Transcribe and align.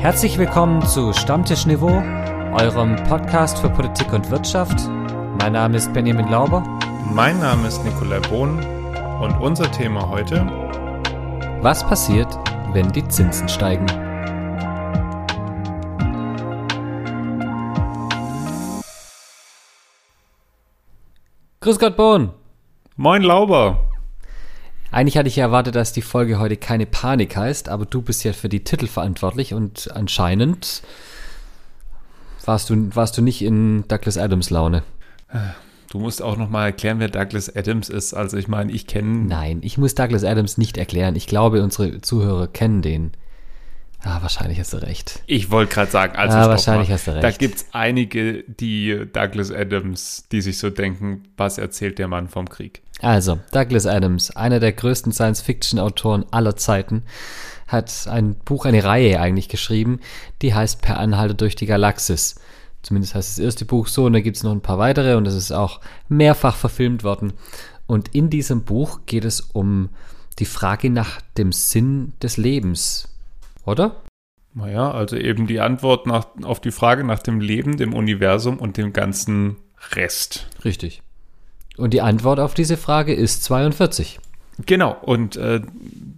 Herzlich 0.00 0.38
willkommen 0.38 0.86
zu 0.86 1.12
Stammtisch 1.12 1.66
Niveau, 1.66 1.90
eurem 2.52 2.94
Podcast 3.08 3.58
für 3.58 3.68
Politik 3.68 4.12
und 4.12 4.30
Wirtschaft. 4.30 4.88
Mein 5.40 5.54
Name 5.54 5.76
ist 5.76 5.92
Benjamin 5.92 6.28
Lauber. 6.28 6.62
Mein 7.12 7.40
Name 7.40 7.66
ist 7.66 7.84
Nikolai 7.84 8.20
Bohn 8.20 8.64
und 9.20 9.32
unser 9.40 9.68
Thema 9.72 10.08
heute: 10.08 10.46
Was 11.62 11.84
passiert, 11.84 12.28
wenn 12.72 12.92
die 12.92 13.06
Zinsen 13.08 13.48
steigen? 13.48 13.86
Grüß 21.58 21.80
Gott, 21.80 21.96
Bohn. 21.96 22.30
Moin, 22.94 23.22
Lauber. 23.22 23.87
Eigentlich 24.90 25.18
hatte 25.18 25.28
ich 25.28 25.36
ja 25.36 25.44
erwartet, 25.46 25.74
dass 25.74 25.92
die 25.92 26.02
Folge 26.02 26.38
heute 26.38 26.56
keine 26.56 26.86
Panik 26.86 27.36
heißt, 27.36 27.68
aber 27.68 27.84
du 27.84 28.00
bist 28.00 28.24
ja 28.24 28.32
für 28.32 28.48
die 28.48 28.64
Titel 28.64 28.86
verantwortlich 28.86 29.52
und 29.52 29.90
anscheinend 29.92 30.82
warst 32.44 32.70
du, 32.70 32.96
warst 32.96 33.18
du 33.18 33.22
nicht 33.22 33.42
in 33.42 33.84
Douglas 33.88 34.16
Adams 34.16 34.48
Laune. 34.48 34.82
Du 35.90 35.98
musst 35.98 36.22
auch 36.22 36.36
noch 36.36 36.48
mal 36.48 36.66
erklären, 36.66 37.00
wer 37.00 37.08
Douglas 37.08 37.54
Adams 37.54 37.90
ist. 37.90 38.14
Also 38.14 38.38
ich 38.38 38.48
meine, 38.48 38.72
ich 38.72 38.86
kenne... 38.86 39.26
Nein, 39.26 39.58
ich 39.62 39.76
muss 39.76 39.94
Douglas 39.94 40.24
Adams 40.24 40.56
nicht 40.56 40.78
erklären. 40.78 41.16
Ich 41.16 41.26
glaube, 41.26 41.62
unsere 41.62 42.00
Zuhörer 42.00 42.46
kennen 42.46 42.80
den. 42.80 43.12
Ah, 44.04 44.22
wahrscheinlich 44.22 44.60
hast 44.60 44.72
du 44.72 44.76
recht. 44.76 45.22
Ich 45.26 45.50
wollte 45.50 45.74
gerade 45.74 45.90
sagen, 45.90 46.16
also 46.16 46.36
ah, 46.36 46.48
wahrscheinlich 46.48 46.88
mal. 46.88 46.94
hast 46.94 47.06
du 47.08 47.10
recht. 47.12 47.24
Da 47.24 47.30
gibt 47.30 47.56
es 47.56 47.66
einige, 47.72 48.44
die 48.44 49.06
Douglas 49.12 49.50
Adams, 49.50 50.26
die 50.30 50.40
sich 50.40 50.58
so 50.58 50.70
denken, 50.70 51.24
was 51.36 51.58
erzählt 51.58 51.98
der 51.98 52.06
Mann 52.06 52.28
vom 52.28 52.48
Krieg? 52.48 52.82
Also, 53.00 53.40
Douglas 53.52 53.86
Adams, 53.86 54.30
einer 54.30 54.60
der 54.60 54.72
größten 54.72 55.12
Science-Fiction-Autoren 55.12 56.26
aller 56.30 56.56
Zeiten, 56.56 57.02
hat 57.66 58.06
ein 58.08 58.36
Buch, 58.36 58.64
eine 58.64 58.84
Reihe 58.84 59.20
eigentlich 59.20 59.48
geschrieben, 59.48 60.00
die 60.42 60.54
heißt 60.54 60.80
Per 60.80 60.98
Anhalter 60.98 61.34
durch 61.34 61.56
die 61.56 61.66
Galaxis. 61.66 62.36
Zumindest 62.82 63.14
heißt 63.14 63.30
das 63.30 63.44
erste 63.44 63.64
Buch 63.64 63.88
so 63.88 64.06
und 64.06 64.12
da 64.12 64.20
gibt 64.20 64.36
es 64.36 64.42
noch 64.42 64.52
ein 64.52 64.62
paar 64.62 64.78
weitere 64.78 65.16
und 65.16 65.26
es 65.26 65.34
ist 65.34 65.52
auch 65.52 65.80
mehrfach 66.08 66.56
verfilmt 66.56 67.02
worden. 67.02 67.32
Und 67.86 68.14
in 68.14 68.30
diesem 68.30 68.62
Buch 68.62 69.00
geht 69.06 69.24
es 69.24 69.40
um 69.40 69.90
die 70.38 70.44
Frage 70.44 70.88
nach 70.88 71.20
dem 71.36 71.52
Sinn 71.52 72.12
des 72.22 72.36
Lebens 72.36 73.08
oder? 73.68 74.02
Naja, 74.54 74.90
also 74.90 75.16
eben 75.16 75.46
die 75.46 75.60
Antwort 75.60 76.06
nach, 76.06 76.26
auf 76.42 76.60
die 76.60 76.70
Frage 76.70 77.04
nach 77.04 77.20
dem 77.20 77.40
Leben, 77.40 77.76
dem 77.76 77.94
Universum 77.94 78.58
und 78.58 78.76
dem 78.76 78.92
ganzen 78.92 79.56
Rest. 79.92 80.48
Richtig. 80.64 81.02
Und 81.76 81.94
die 81.94 82.00
Antwort 82.00 82.40
auf 82.40 82.54
diese 82.54 82.76
Frage 82.76 83.14
ist 83.14 83.44
42. 83.44 84.18
Genau, 84.66 84.96
und 85.00 85.36
äh, 85.36 85.60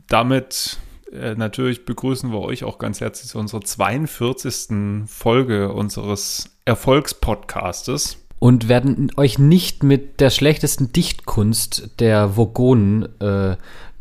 damit 0.09 0.79
äh, 1.13 1.35
natürlich 1.35 1.85
begrüßen 1.85 2.33
wir 2.33 2.41
euch 2.41 2.65
auch 2.65 2.79
ganz 2.79 3.01
herzlich 3.01 3.31
zu 3.31 3.39
unserer 3.39 3.61
42. 3.61 5.07
Folge 5.07 5.73
unseres 5.73 6.57
Erfolgspodcastes. 6.65 8.17
Und 8.39 8.69
werden 8.69 9.13
euch 9.19 9.39
nicht 9.39 9.83
mit 9.83 10.21
der 10.21 10.31
schlechtesten 10.31 10.93
Dichtkunst 10.93 11.91
der 12.01 12.39
Vogonen 12.39 13.21
äh, 13.21 13.59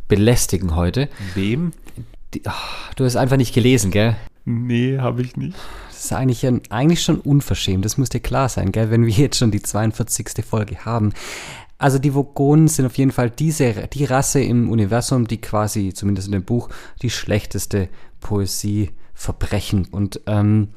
belästigen 0.07 0.75
heute. 0.75 1.09
Wem? 1.35 1.71
Die, 2.33 2.41
oh, 2.45 2.93
du 2.95 3.05
hast 3.05 3.15
einfach 3.15 3.37
nicht 3.37 3.53
gelesen, 3.53 3.91
gell? 3.91 4.15
Nee, 4.45 4.99
habe 4.99 5.21
ich 5.21 5.35
nicht. 5.35 5.57
Das 5.89 6.05
ist 6.05 6.13
eigentlich, 6.13 6.45
ein, 6.45 6.61
eigentlich 6.69 7.03
schon 7.03 7.19
unverschämt, 7.19 7.83
das 7.85 7.97
muss 7.97 8.09
dir 8.09 8.19
klar 8.19 8.49
sein, 8.49 8.71
gell, 8.71 8.89
wenn 8.91 9.05
wir 9.05 9.13
jetzt 9.13 9.37
schon 9.37 9.51
die 9.51 9.61
42. 9.61 10.45
Folge 10.45 10.85
haben. 10.85 11.13
Also 11.77 11.97
die 11.97 12.13
Vogonen 12.13 12.67
sind 12.67 12.85
auf 12.85 12.97
jeden 12.97 13.11
Fall 13.11 13.29
diese, 13.29 13.73
die 13.87 14.05
Rasse 14.05 14.41
im 14.41 14.69
Universum, 14.69 15.27
die 15.27 15.39
quasi, 15.39 15.93
zumindest 15.93 16.27
in 16.27 16.33
dem 16.33 16.43
Buch, 16.43 16.69
die 17.01 17.09
schlechteste 17.09 17.89
Poesie 18.19 18.91
verbrechen. 19.13 19.87
Und 19.89 20.21
ähm, 20.27 20.69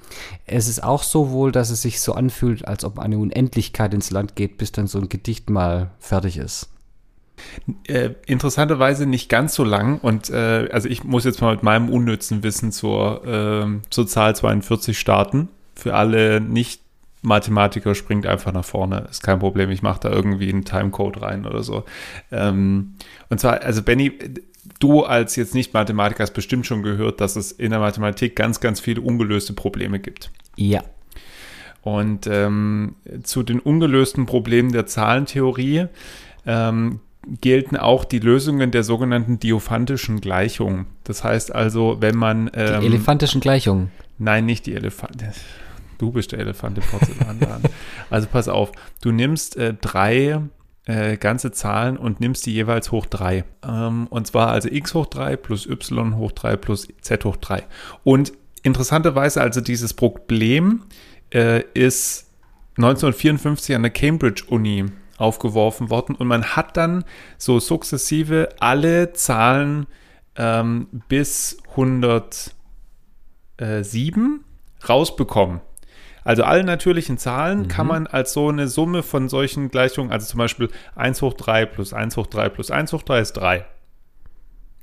es 0.46 0.68
ist 0.68 0.82
auch 0.82 1.02
so 1.02 1.30
wohl, 1.30 1.52
dass 1.52 1.70
es 1.70 1.82
sich 1.82 2.00
so 2.00 2.14
anfühlt, 2.14 2.66
als 2.66 2.84
ob 2.84 2.98
eine 2.98 3.18
Unendlichkeit 3.18 3.94
ins 3.94 4.10
Land 4.10 4.36
geht, 4.36 4.58
bis 4.58 4.72
dann 4.72 4.86
so 4.86 4.98
ein 4.98 5.08
Gedicht 5.08 5.50
mal 5.50 5.90
fertig 5.98 6.38
ist. 6.38 6.71
Äh, 7.86 8.10
interessanterweise 8.26 9.06
nicht 9.06 9.28
ganz 9.28 9.54
so 9.54 9.64
lang 9.64 9.98
und 10.00 10.30
äh, 10.30 10.68
also 10.72 10.88
ich 10.88 11.04
muss 11.04 11.24
jetzt 11.24 11.40
mal 11.40 11.52
mit 11.54 11.62
meinem 11.62 11.88
unnützen 11.88 12.42
Wissen 12.42 12.72
zur, 12.72 13.24
äh, 13.24 13.88
zur 13.90 14.06
Zahl 14.06 14.34
42 14.34 14.98
starten. 14.98 15.48
Für 15.74 15.94
alle 15.94 16.40
Nicht-Mathematiker 16.40 17.94
springt 17.94 18.26
einfach 18.26 18.52
nach 18.52 18.64
vorne, 18.64 19.06
ist 19.10 19.22
kein 19.22 19.38
Problem. 19.38 19.70
Ich 19.70 19.82
mache 19.82 20.00
da 20.00 20.10
irgendwie 20.10 20.48
einen 20.48 20.64
Timecode 20.64 21.22
rein 21.22 21.46
oder 21.46 21.62
so. 21.62 21.84
Ähm, 22.30 22.94
und 23.28 23.38
zwar, 23.38 23.62
also 23.62 23.82
Benny, 23.82 24.12
du 24.80 25.02
als 25.04 25.36
jetzt 25.36 25.54
Nicht-Mathematiker 25.54 26.22
hast 26.22 26.34
bestimmt 26.34 26.66
schon 26.66 26.82
gehört, 26.82 27.20
dass 27.20 27.36
es 27.36 27.52
in 27.52 27.70
der 27.70 27.80
Mathematik 27.80 28.36
ganz, 28.36 28.60
ganz 28.60 28.80
viele 28.80 29.00
ungelöste 29.00 29.52
Probleme 29.52 30.00
gibt. 30.00 30.30
Ja. 30.56 30.82
Und 31.82 32.26
ähm, 32.28 32.94
zu 33.22 33.42
den 33.42 33.58
ungelösten 33.58 34.26
Problemen 34.26 34.72
der 34.72 34.86
Zahlentheorie 34.86 35.86
ähm, 36.46 37.00
gelten 37.40 37.76
auch 37.76 38.04
die 38.04 38.18
Lösungen 38.18 38.70
der 38.70 38.82
sogenannten 38.84 39.38
diophantischen 39.38 40.20
Gleichung. 40.20 40.86
Das 41.04 41.24
heißt 41.24 41.54
also, 41.54 41.98
wenn 42.00 42.16
man. 42.16 42.50
Ähm, 42.54 42.80
die 42.80 42.86
elefantischen 42.86 43.40
Gleichungen. 43.40 43.90
Nein, 44.18 44.46
nicht 44.46 44.66
die 44.66 44.74
Elefant. 44.74 45.16
Du 45.98 46.12
bist 46.12 46.32
der 46.32 46.40
Elefant 46.40 46.78
im 46.78 46.84
Porzellanladen. 46.84 47.70
also 48.10 48.28
pass 48.30 48.48
auf, 48.48 48.72
du 49.02 49.12
nimmst 49.12 49.56
äh, 49.56 49.74
drei 49.80 50.40
äh, 50.84 51.16
ganze 51.16 51.52
Zahlen 51.52 51.96
und 51.96 52.20
nimmst 52.20 52.46
die 52.46 52.52
jeweils 52.52 52.90
hoch 52.90 53.06
3. 53.06 53.44
Ähm, 53.64 54.06
und 54.08 54.26
zwar 54.26 54.48
also 54.48 54.68
x 54.68 54.94
hoch 54.94 55.06
3 55.06 55.36
plus 55.36 55.66
y 55.66 56.16
hoch 56.16 56.32
3 56.32 56.56
plus 56.56 56.88
z 57.00 57.24
hoch 57.24 57.36
3. 57.36 57.62
Und 58.04 58.32
interessanterweise 58.62 59.40
also 59.40 59.60
dieses 59.60 59.94
Problem 59.94 60.82
äh, 61.32 61.62
ist 61.74 62.30
1954 62.76 63.76
an 63.76 63.82
der 63.82 63.92
Cambridge 63.92 64.44
Uni 64.48 64.86
aufgeworfen 65.18 65.90
worden 65.90 66.16
und 66.16 66.26
man 66.26 66.56
hat 66.56 66.76
dann 66.76 67.04
so 67.38 67.60
sukzessive 67.60 68.48
alle 68.60 69.12
Zahlen 69.12 69.86
ähm, 70.36 70.88
bis 71.08 71.58
107 71.70 74.44
rausbekommen. 74.88 75.60
Also 76.24 76.44
alle 76.44 76.64
natürlichen 76.64 77.18
Zahlen 77.18 77.62
mhm. 77.62 77.68
kann 77.68 77.86
man 77.86 78.06
als 78.06 78.32
so 78.32 78.48
eine 78.48 78.68
Summe 78.68 79.02
von 79.02 79.28
solchen 79.28 79.70
Gleichungen, 79.70 80.12
also 80.12 80.26
zum 80.26 80.38
Beispiel 80.38 80.68
1 80.94 81.20
hoch 81.22 81.34
3 81.34 81.66
plus 81.66 81.92
1 81.92 82.16
hoch 82.16 82.28
3 82.28 82.48
plus 82.48 82.70
1 82.70 82.92
hoch 82.92 83.02
3 83.02 83.20
ist 83.20 83.32
3. 83.32 83.66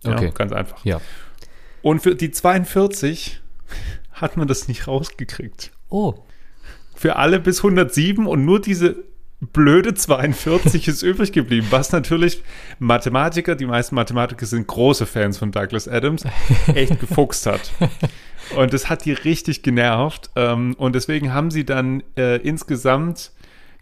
Ja, 0.03 0.13
okay. 0.13 0.31
Ganz 0.33 0.51
einfach. 0.51 0.83
Ja. 0.83 0.99
Und 1.81 2.01
für 2.01 2.15
die 2.15 2.31
42 2.31 3.41
hat 4.11 4.37
man 4.37 4.47
das 4.47 4.67
nicht 4.67 4.87
rausgekriegt. 4.87 5.71
Oh. 5.89 6.15
Für 6.95 7.15
alle 7.15 7.39
bis 7.39 7.59
107 7.59 8.27
und 8.27 8.43
nur 8.43 8.59
diese 8.59 8.97
blöde 9.41 9.93
42 9.93 10.87
ist 10.87 11.01
übrig 11.01 11.31
geblieben, 11.31 11.67
was 11.69 11.91
natürlich 11.91 12.43
Mathematiker, 12.79 13.55
die 13.55 13.65
meisten 13.65 13.95
Mathematiker 13.95 14.45
sind 14.45 14.67
große 14.67 15.05
Fans 15.05 15.37
von 15.37 15.51
Douglas 15.51 15.87
Adams, 15.87 16.23
echt 16.73 16.99
gefuchst 16.99 17.45
hat. 17.45 17.71
Und 18.55 18.73
das 18.73 18.89
hat 18.89 19.05
die 19.05 19.13
richtig 19.13 19.61
genervt. 19.63 20.29
Ähm, 20.35 20.75
und 20.77 20.95
deswegen 20.95 21.33
haben 21.33 21.51
sie 21.51 21.65
dann 21.65 22.03
äh, 22.17 22.37
insgesamt, 22.37 23.31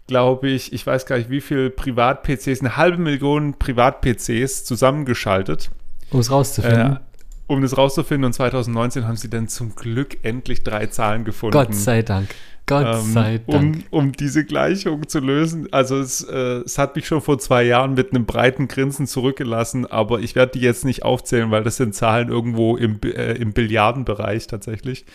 glaube 0.06 0.48
ich, 0.48 0.72
ich 0.72 0.86
weiß 0.86 1.06
gar 1.06 1.18
nicht, 1.18 1.30
wie 1.30 1.40
viele 1.40 1.70
Privat-PCs, 1.70 2.60
eine 2.60 2.76
halbe 2.76 2.98
Million 2.98 3.58
Privat-PCs 3.58 4.64
zusammengeschaltet. 4.64 5.70
Um 6.10 6.20
es 6.20 6.30
rauszufinden. 6.30 6.92
Äh, 6.92 7.00
um 7.46 7.62
das 7.62 7.76
rauszufinden. 7.76 8.26
Und 8.26 8.34
2019 8.34 9.06
haben 9.06 9.16
sie 9.16 9.30
dann 9.30 9.48
zum 9.48 9.74
Glück 9.74 10.18
endlich 10.22 10.62
drei 10.62 10.86
Zahlen 10.86 11.24
gefunden. 11.24 11.52
Gott 11.52 11.74
sei 11.74 12.02
Dank. 12.02 12.28
Gott 12.68 12.86
ähm, 12.86 13.12
sei 13.12 13.40
Dank. 13.46 13.84
Um, 13.90 13.98
um 13.98 14.12
diese 14.12 14.44
Gleichung 14.44 15.08
zu 15.08 15.18
lösen. 15.18 15.68
Also 15.72 15.98
es, 15.98 16.22
äh, 16.22 16.60
es 16.64 16.78
hat 16.78 16.94
mich 16.94 17.06
schon 17.06 17.20
vor 17.20 17.38
zwei 17.38 17.64
Jahren 17.64 17.94
mit 17.94 18.12
einem 18.12 18.26
breiten 18.26 18.68
Grinsen 18.68 19.06
zurückgelassen, 19.06 19.86
aber 19.86 20.20
ich 20.20 20.36
werde 20.36 20.52
die 20.52 20.60
jetzt 20.60 20.84
nicht 20.84 21.02
aufzählen, 21.02 21.50
weil 21.50 21.64
das 21.64 21.76
sind 21.76 21.94
Zahlen 21.94 22.28
irgendwo 22.28 22.76
im, 22.76 23.00
äh, 23.02 23.32
im 23.32 23.52
Billiardenbereich 23.52 24.46
tatsächlich. 24.46 25.06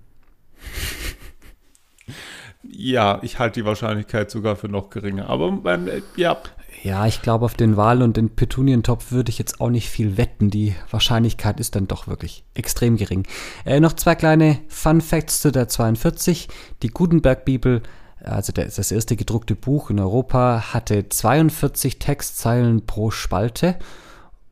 Ja, 2.63 3.19
ich 3.23 3.39
halte 3.39 3.61
die 3.61 3.65
Wahrscheinlichkeit 3.65 4.29
sogar 4.29 4.55
für 4.55 4.67
noch 4.67 4.89
geringer. 4.89 5.29
Aber 5.29 5.47
ähm, 5.65 5.89
ja. 6.15 6.37
Ja, 6.83 7.07
ich 7.07 7.21
glaube, 7.21 7.45
auf 7.45 7.55
den 7.55 7.77
Wahl- 7.77 8.01
und 8.01 8.15
den 8.15 8.29
Petunientopf 8.29 9.11
würde 9.11 9.29
ich 9.29 9.37
jetzt 9.37 9.59
auch 9.59 9.69
nicht 9.69 9.89
viel 9.89 10.17
wetten. 10.17 10.49
Die 10.49 10.75
Wahrscheinlichkeit 10.89 11.59
ist 11.59 11.75
dann 11.75 11.87
doch 11.87 12.07
wirklich 12.07 12.43
extrem 12.53 12.95
gering. 12.95 13.27
Äh, 13.65 13.79
noch 13.79 13.93
zwei 13.93 14.15
kleine 14.15 14.59
Fun 14.67 15.01
Facts 15.01 15.41
zu 15.41 15.51
der 15.51 15.67
42. 15.67 16.47
Die 16.81 16.89
Gutenberg-Bibel, 16.89 17.81
also 18.23 18.51
der, 18.51 18.65
das 18.65 18.91
erste 18.91 19.15
gedruckte 19.15 19.55
Buch 19.55 19.89
in 19.89 19.99
Europa, 19.99 20.73
hatte 20.73 21.09
42 21.09 21.99
Textzeilen 21.99 22.85
pro 22.85 23.11
Spalte 23.11 23.75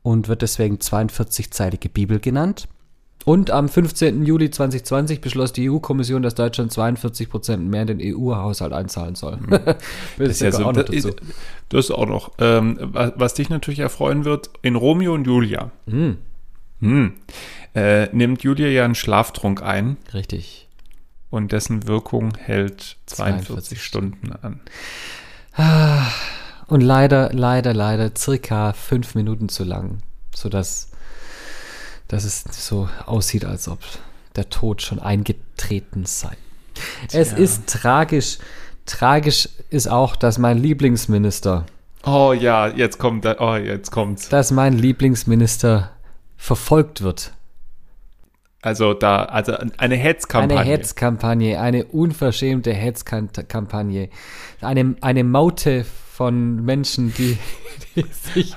und 0.02 0.28
wird 0.28 0.42
deswegen 0.42 0.76
42-zeilige 0.76 1.88
Bibel 1.88 2.20
genannt. 2.20 2.68
Und 3.24 3.50
am 3.50 3.68
15. 3.68 4.24
Juli 4.24 4.50
2020 4.50 5.20
beschloss 5.20 5.52
die 5.52 5.68
EU-Kommission, 5.68 6.22
dass 6.22 6.34
Deutschland 6.34 6.72
42 6.72 7.28
Prozent 7.28 7.68
mehr 7.68 7.82
in 7.82 7.98
den 7.98 8.16
EU-Haushalt 8.16 8.72
einzahlen 8.72 9.16
soll. 9.16 9.38
das, 10.18 10.28
ist 10.28 10.40
ja 10.40 10.52
so, 10.52 10.64
auch 10.64 10.72
das, 10.72 10.88
ist, 10.88 11.10
das 11.68 11.86
ist 11.86 11.90
auch 11.90 12.06
noch. 12.06 12.32
Ähm, 12.38 12.78
was, 12.80 13.12
was, 13.16 13.34
dich 13.34 13.50
natürlich 13.50 13.80
erfreuen 13.80 14.24
wird, 14.24 14.48
in 14.62 14.76
Romeo 14.76 15.12
und 15.12 15.26
Julia 15.26 15.70
hm. 15.86 16.16
Hm, 16.80 17.12
äh, 17.74 18.06
nimmt 18.16 18.44
Julia 18.44 18.68
ja 18.68 18.84
einen 18.84 18.94
Schlaftrunk 18.94 19.62
ein. 19.62 19.96
Richtig. 20.14 20.67
Und 21.30 21.52
dessen 21.52 21.86
Wirkung 21.86 22.34
hält 22.36 22.96
42, 23.06 23.46
42 23.76 23.82
Stunden 23.82 24.32
an. 24.32 24.60
Und 26.66 26.80
leider, 26.80 27.32
leider, 27.32 27.74
leider 27.74 28.12
circa 28.16 28.72
fünf 28.72 29.14
Minuten 29.14 29.48
zu 29.48 29.64
lang, 29.64 29.98
sodass 30.34 30.88
dass 32.08 32.24
es 32.24 32.44
so 32.50 32.88
aussieht, 33.06 33.44
als 33.44 33.68
ob 33.68 33.80
der 34.34 34.48
Tod 34.48 34.82
schon 34.82 34.98
eingetreten 34.98 36.06
sei. 36.06 36.36
Tja. 37.08 37.20
Es 37.20 37.32
ist 37.32 37.68
tragisch. 37.68 38.38
Tragisch 38.86 39.48
ist 39.68 39.88
auch, 39.88 40.16
dass 40.16 40.38
mein 40.38 40.58
Lieblingsminister. 40.58 41.66
Oh 42.04 42.32
ja, 42.32 42.68
jetzt 42.68 42.98
kommt, 42.98 43.26
oh 43.26 43.56
jetzt 43.56 43.90
kommt's. 43.90 44.30
Dass 44.30 44.50
mein 44.50 44.78
Lieblingsminister 44.78 45.90
verfolgt 46.38 47.02
wird. 47.02 47.32
Also 48.60 48.92
da, 48.92 49.24
also 49.24 49.56
eine 49.76 49.96
Hetzkampagne. 49.96 50.58
Eine 50.58 50.70
Hetzkampagne, 50.70 51.60
eine 51.60 51.84
unverschämte 51.84 52.72
Hetzkampagne. 52.72 54.10
Eine, 54.60 54.96
eine 55.00 55.24
Maute 55.24 55.84
von 55.84 56.64
Menschen, 56.64 57.14
die, 57.14 57.38
die, 57.96 58.04
sich, 58.10 58.56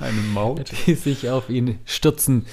die 0.86 0.94
sich 0.94 1.30
auf 1.30 1.48
ihn 1.48 1.78
stürzen. 1.84 2.46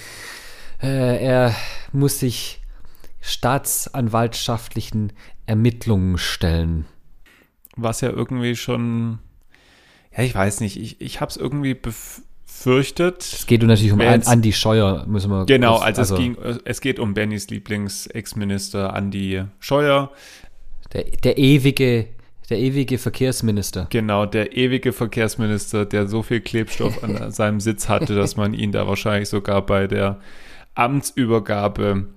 Äh, 0.81 1.23
er 1.25 1.55
muss 1.91 2.19
sich 2.19 2.61
staatsanwaltschaftlichen 3.21 5.13
Ermittlungen 5.47 6.19
stellen. 6.19 6.85
Was 7.75 8.01
ja 8.01 8.09
irgendwie 8.09 8.55
schon, 8.55 9.19
ja, 10.15 10.23
ich 10.23 10.35
weiß 10.35 10.59
nicht, 10.59 10.77
ich, 10.77 11.01
ich 11.01 11.19
habe 11.21 11.29
es 11.29 11.37
irgendwie 11.37 11.73
befürchtet. 12.59 13.21
Es 13.21 13.45
geht 13.45 13.63
natürlich 13.63 13.93
um 13.93 14.01
jetzt, 14.01 14.27
Andi 14.27 14.51
Scheuer, 14.51 15.05
müssen 15.07 15.31
wir 15.31 15.45
Genau, 15.45 15.75
kurz, 15.75 15.85
also, 15.85 16.01
also, 16.01 16.15
es, 16.15 16.19
ging, 16.19 16.37
es 16.65 16.81
geht 16.81 16.99
um 16.99 17.13
Bennys 17.13 17.49
Lieblings-Ex-Minister 17.49 18.93
Andi 18.93 19.43
Scheuer. 19.59 20.11
Der, 20.93 21.03
der 21.03 21.37
ewige 21.37 22.07
der 22.49 22.57
ewige 22.57 22.97
Verkehrsminister. 22.97 23.85
Genau, 23.91 24.25
der 24.25 24.57
ewige 24.57 24.91
Verkehrsminister, 24.91 25.85
der 25.85 26.07
so 26.07 26.23
viel 26.23 26.41
Klebstoff 26.41 27.03
an 27.03 27.31
seinem 27.31 27.59
Sitz 27.59 27.87
hatte, 27.87 28.15
dass 28.15 28.37
man 28.37 28.55
ihn 28.55 28.71
da 28.71 28.87
wahrscheinlich 28.87 29.29
sogar 29.29 29.63
bei 29.63 29.85
der 29.85 30.19
Amtsübergabe 30.73 32.07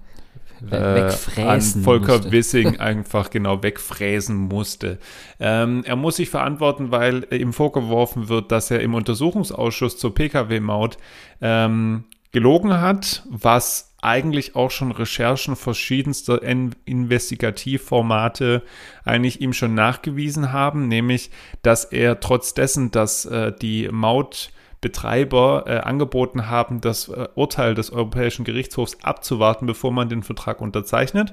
äh, 0.70 1.42
an 1.42 1.60
Volker 1.60 2.16
musste. 2.16 2.32
Wissing 2.32 2.76
einfach 2.80 3.30
genau 3.30 3.62
wegfräsen 3.62 4.36
musste. 4.36 4.98
Ähm, 5.40 5.82
er 5.84 5.96
muss 5.96 6.16
sich 6.16 6.30
verantworten, 6.30 6.90
weil 6.90 7.26
ihm 7.32 7.52
vorgeworfen 7.52 8.28
wird, 8.28 8.52
dass 8.52 8.70
er 8.70 8.80
im 8.80 8.94
Untersuchungsausschuss 8.94 9.98
zur 9.98 10.14
Pkw-Maut 10.14 10.98
ähm, 11.40 12.04
gelogen 12.32 12.80
hat, 12.80 13.22
was 13.28 13.92
eigentlich 14.02 14.56
auch 14.56 14.70
schon 14.70 14.90
Recherchen 14.90 15.54
verschiedenster 15.54 16.42
Investigativformate 16.42 18.62
eigentlich 19.04 19.40
ihm 19.40 19.52
schon 19.52 19.74
nachgewiesen 19.74 20.52
haben, 20.52 20.88
nämlich 20.88 21.30
dass 21.62 21.84
er 21.84 22.18
trotz 22.18 22.52
dessen, 22.52 22.90
dass 22.90 23.24
äh, 23.26 23.52
die 23.52 23.88
Maut 23.92 24.50
Betreiber 24.82 25.64
äh, 25.66 25.76
angeboten 25.78 26.50
haben, 26.50 26.82
das 26.82 27.08
äh, 27.08 27.28
Urteil 27.34 27.74
des 27.74 27.90
Europäischen 27.90 28.44
Gerichtshofs 28.44 28.98
abzuwarten, 29.02 29.64
bevor 29.64 29.92
man 29.92 30.10
den 30.10 30.22
Vertrag 30.22 30.60
unterzeichnet. 30.60 31.32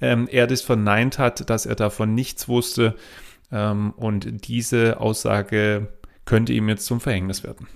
Ähm, 0.00 0.28
er 0.30 0.46
das 0.46 0.60
verneint 0.60 1.18
hat, 1.18 1.50
dass 1.50 1.66
er 1.66 1.74
davon 1.74 2.14
nichts 2.14 2.46
wusste 2.46 2.94
ähm, 3.50 3.92
und 3.96 4.46
diese 4.46 5.00
Aussage 5.00 5.88
könnte 6.26 6.52
ihm 6.52 6.68
jetzt 6.68 6.86
zum 6.86 7.00
Verhängnis 7.00 7.42
werden. 7.42 7.66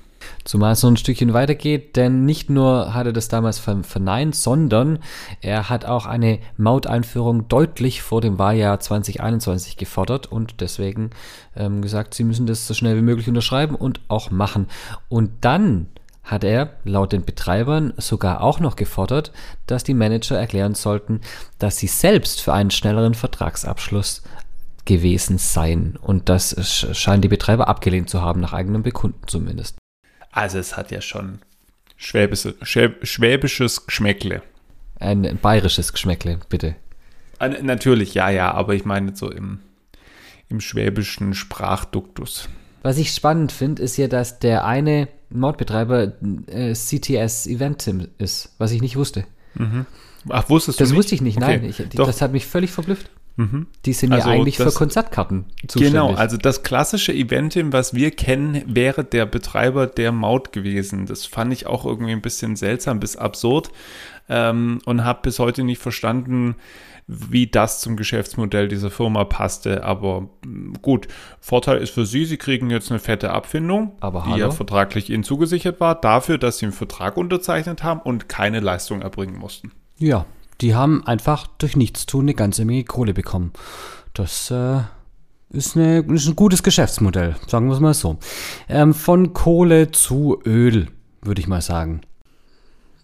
Zumal 0.45 0.73
es 0.73 0.81
so 0.81 0.89
ein 0.89 0.97
Stückchen 0.97 1.33
weitergeht, 1.33 1.97
denn 1.97 2.25
nicht 2.25 2.51
nur 2.51 2.95
hat 2.95 3.07
er 3.07 3.13
das 3.13 3.29
damals 3.29 3.59
verneint, 3.59 4.35
sondern 4.35 4.99
er 5.41 5.69
hat 5.69 5.85
auch 5.85 6.07
eine 6.07 6.39
Mauteinführung 6.57 7.49
deutlich 7.49 8.03
vor 8.03 8.21
dem 8.21 8.39
Wahljahr 8.39 8.81
2021 8.81 9.77
gefordert 9.77 10.27
und 10.27 10.61
deswegen 10.61 11.11
ähm, 11.57 11.83
gesagt, 11.83 12.15
sie 12.15 12.25
müssen 12.25 12.47
das 12.47 12.67
so 12.67 12.75
schnell 12.75 12.97
wie 12.97 13.03
möglich 13.03 13.29
unterschreiben 13.29 13.75
und 13.75 14.01
auch 14.09 14.31
machen. 14.31 14.67
Und 15.09 15.31
dann 15.41 15.87
hat 16.25 16.43
er 16.43 16.71
laut 16.85 17.13
den 17.13 17.25
Betreibern 17.25 17.93
sogar 17.99 18.41
auch 18.41 18.59
noch 18.59 18.77
gefordert, 18.77 19.31
dass 19.67 19.85
die 19.85 19.95
Manager 19.95 20.39
erklären 20.39 20.75
sollten, 20.75 21.21
dass 21.59 21.77
sie 21.77 21.87
selbst 21.87 22.41
für 22.41 22.55
einen 22.55 22.71
schnelleren 22.71 23.15
Vertragsabschluss 23.15 24.23
gewesen 24.87 25.39
seien. 25.39 25.97
Und 25.97 26.29
das 26.29 26.57
scheinen 26.97 27.23
die 27.23 27.29
Betreiber 27.29 27.69
abgelehnt 27.69 28.09
zu 28.11 28.23
haben, 28.23 28.41
nach 28.41 28.53
eigenem 28.53 28.83
Bekunden 28.83 29.21
zumindest. 29.27 29.77
Also 30.35 30.59
es 30.59 30.77
hat 30.77 30.91
ja 30.91 31.01
schon 31.01 31.39
schwäbische, 31.97 32.57
schwäbisches 32.65 33.87
Geschmäckle. 33.87 34.43
Ein 34.99 35.39
bayerisches 35.41 35.93
Geschmäckle, 35.93 36.41
bitte. 36.49 36.75
Natürlich, 37.63 38.15
ja, 38.15 38.31
ja, 38.31 38.51
aber 38.53 38.75
ich 38.75 38.85
meine 38.85 39.15
so 39.15 39.31
im, 39.31 39.61
im 40.49 40.61
schwäbischen 40.61 41.35
Sprachduktus. 41.35 42.49
Was 42.83 42.99
ich 42.99 43.11
spannend 43.15 43.53
finde, 43.53 43.83
ist 43.83 43.97
ja, 43.97 44.09
dass 44.09 44.41
der 44.41 44.65
eine 44.65 45.09
Mordbetreiber 45.31 46.13
äh, 46.49 46.73
CTS 46.75 47.47
Eventim 47.47 48.09
ist, 48.19 48.55
was 48.59 48.73
ich 48.73 48.81
nicht 48.83 48.97
wusste. 48.97 49.27
Mhm. 49.55 49.87
Ach, 50.31 50.49
wusstest 50.49 50.81
du 50.81 50.83
Das 50.83 50.91
nicht? 50.91 50.99
wusste 50.99 51.15
ich 51.15 51.21
nicht, 51.21 51.37
okay. 51.37 51.59
nein. 51.59 51.65
Ich, 51.65 51.83
das 51.95 52.21
hat 52.23 52.33
mich 52.33 52.47
völlig 52.47 52.73
verblüfft. 52.73 53.09
Mhm. 53.37 53.67
Die 53.85 53.93
sind 53.93 54.13
also 54.13 54.29
ja 54.29 54.35
eigentlich 54.35 54.57
das, 54.57 54.73
für 54.73 54.79
Konzertkarten 54.79 55.47
zuständig. 55.67 55.93
Genau, 55.93 56.15
also 56.15 56.37
das 56.37 56.63
klassische 56.63 57.13
Eventim, 57.13 57.73
was 57.73 57.93
wir 57.93 58.13
kennen, 58.13 58.63
wäre 58.67 59.05
der 59.05 59.27
Betreiber 59.27 59.87
der 59.87 60.13
Maut 60.13 60.53
gewesen. 60.53 61.07
Das 61.07 61.27
fand 61.27 61.53
ich 61.53 61.67
auch 61.67 61.85
irgendwie 61.85 62.13
ein 62.13 62.23
bisschen 62.23 62.55
seltsam 62.55 63.01
bis 63.01 63.17
absurd 63.17 63.71
ähm, 64.29 64.81
und 64.85 65.05
habe 65.05 65.21
bis 65.23 65.41
heute 65.41 65.65
nicht 65.65 65.83
verstanden, 65.83 66.55
wie 67.07 67.47
das 67.47 67.81
zum 67.81 67.97
Geschäftsmodell 67.97 68.69
dieser 68.69 68.91
Firma 68.91 69.25
passte. 69.25 69.85
Aber 69.85 70.29
mm, 70.45 70.75
gut, 70.81 71.09
Vorteil 71.41 71.79
ist 71.79 71.91
für 71.91 72.07
Sie, 72.07 72.25
Sie 72.25 72.37
kriegen 72.37 72.71
jetzt 72.71 72.91
eine 72.91 73.01
fette 73.01 73.31
Abfindung, 73.31 73.93
Aber 74.01 74.27
die 74.27 74.39
ja 74.39 74.51
vertraglich 74.51 75.11
Ihnen 75.11 75.25
zugesichert 75.25 75.81
war, 75.81 75.97
dafür, 75.97 76.39
dass 76.39 76.59
Sie 76.59 76.67
einen 76.67 76.73
Vertrag 76.73 77.17
unterzeichnet 77.17 77.83
haben 77.83 78.01
und 78.01 78.29
keine 78.29 78.61
Leistung 78.61 79.03
erbringen 79.03 79.37
mussten. 79.37 79.73
Ja, 79.99 80.25
die 80.61 80.75
haben 80.75 81.07
einfach 81.07 81.47
durch 81.59 81.77
Nichtstun 81.77 82.23
eine 82.23 82.35
ganze 82.35 82.65
Menge 82.65 82.85
Kohle 82.85 83.15
bekommen. 83.15 83.53
Das 84.13 84.51
äh, 84.51 84.81
ist, 85.51 85.77
eine, 85.77 86.01
ist 86.01 86.27
ein 86.27 86.37
gutes 86.37 86.63
Geschäftsmodell, 86.63 87.37
sagen 87.47 87.67
wir 87.67 87.75
es 87.75 87.81
mal 87.81 87.95
so. 87.95 88.19
Ähm, 88.69 88.95
von 88.95 89.33
Kohle 89.33 89.91
zu 89.91 90.41
Öl, 90.45 90.89
würde 91.23 91.41
ich 91.41 91.49
mal 91.49 91.63
sagen. 91.63 92.03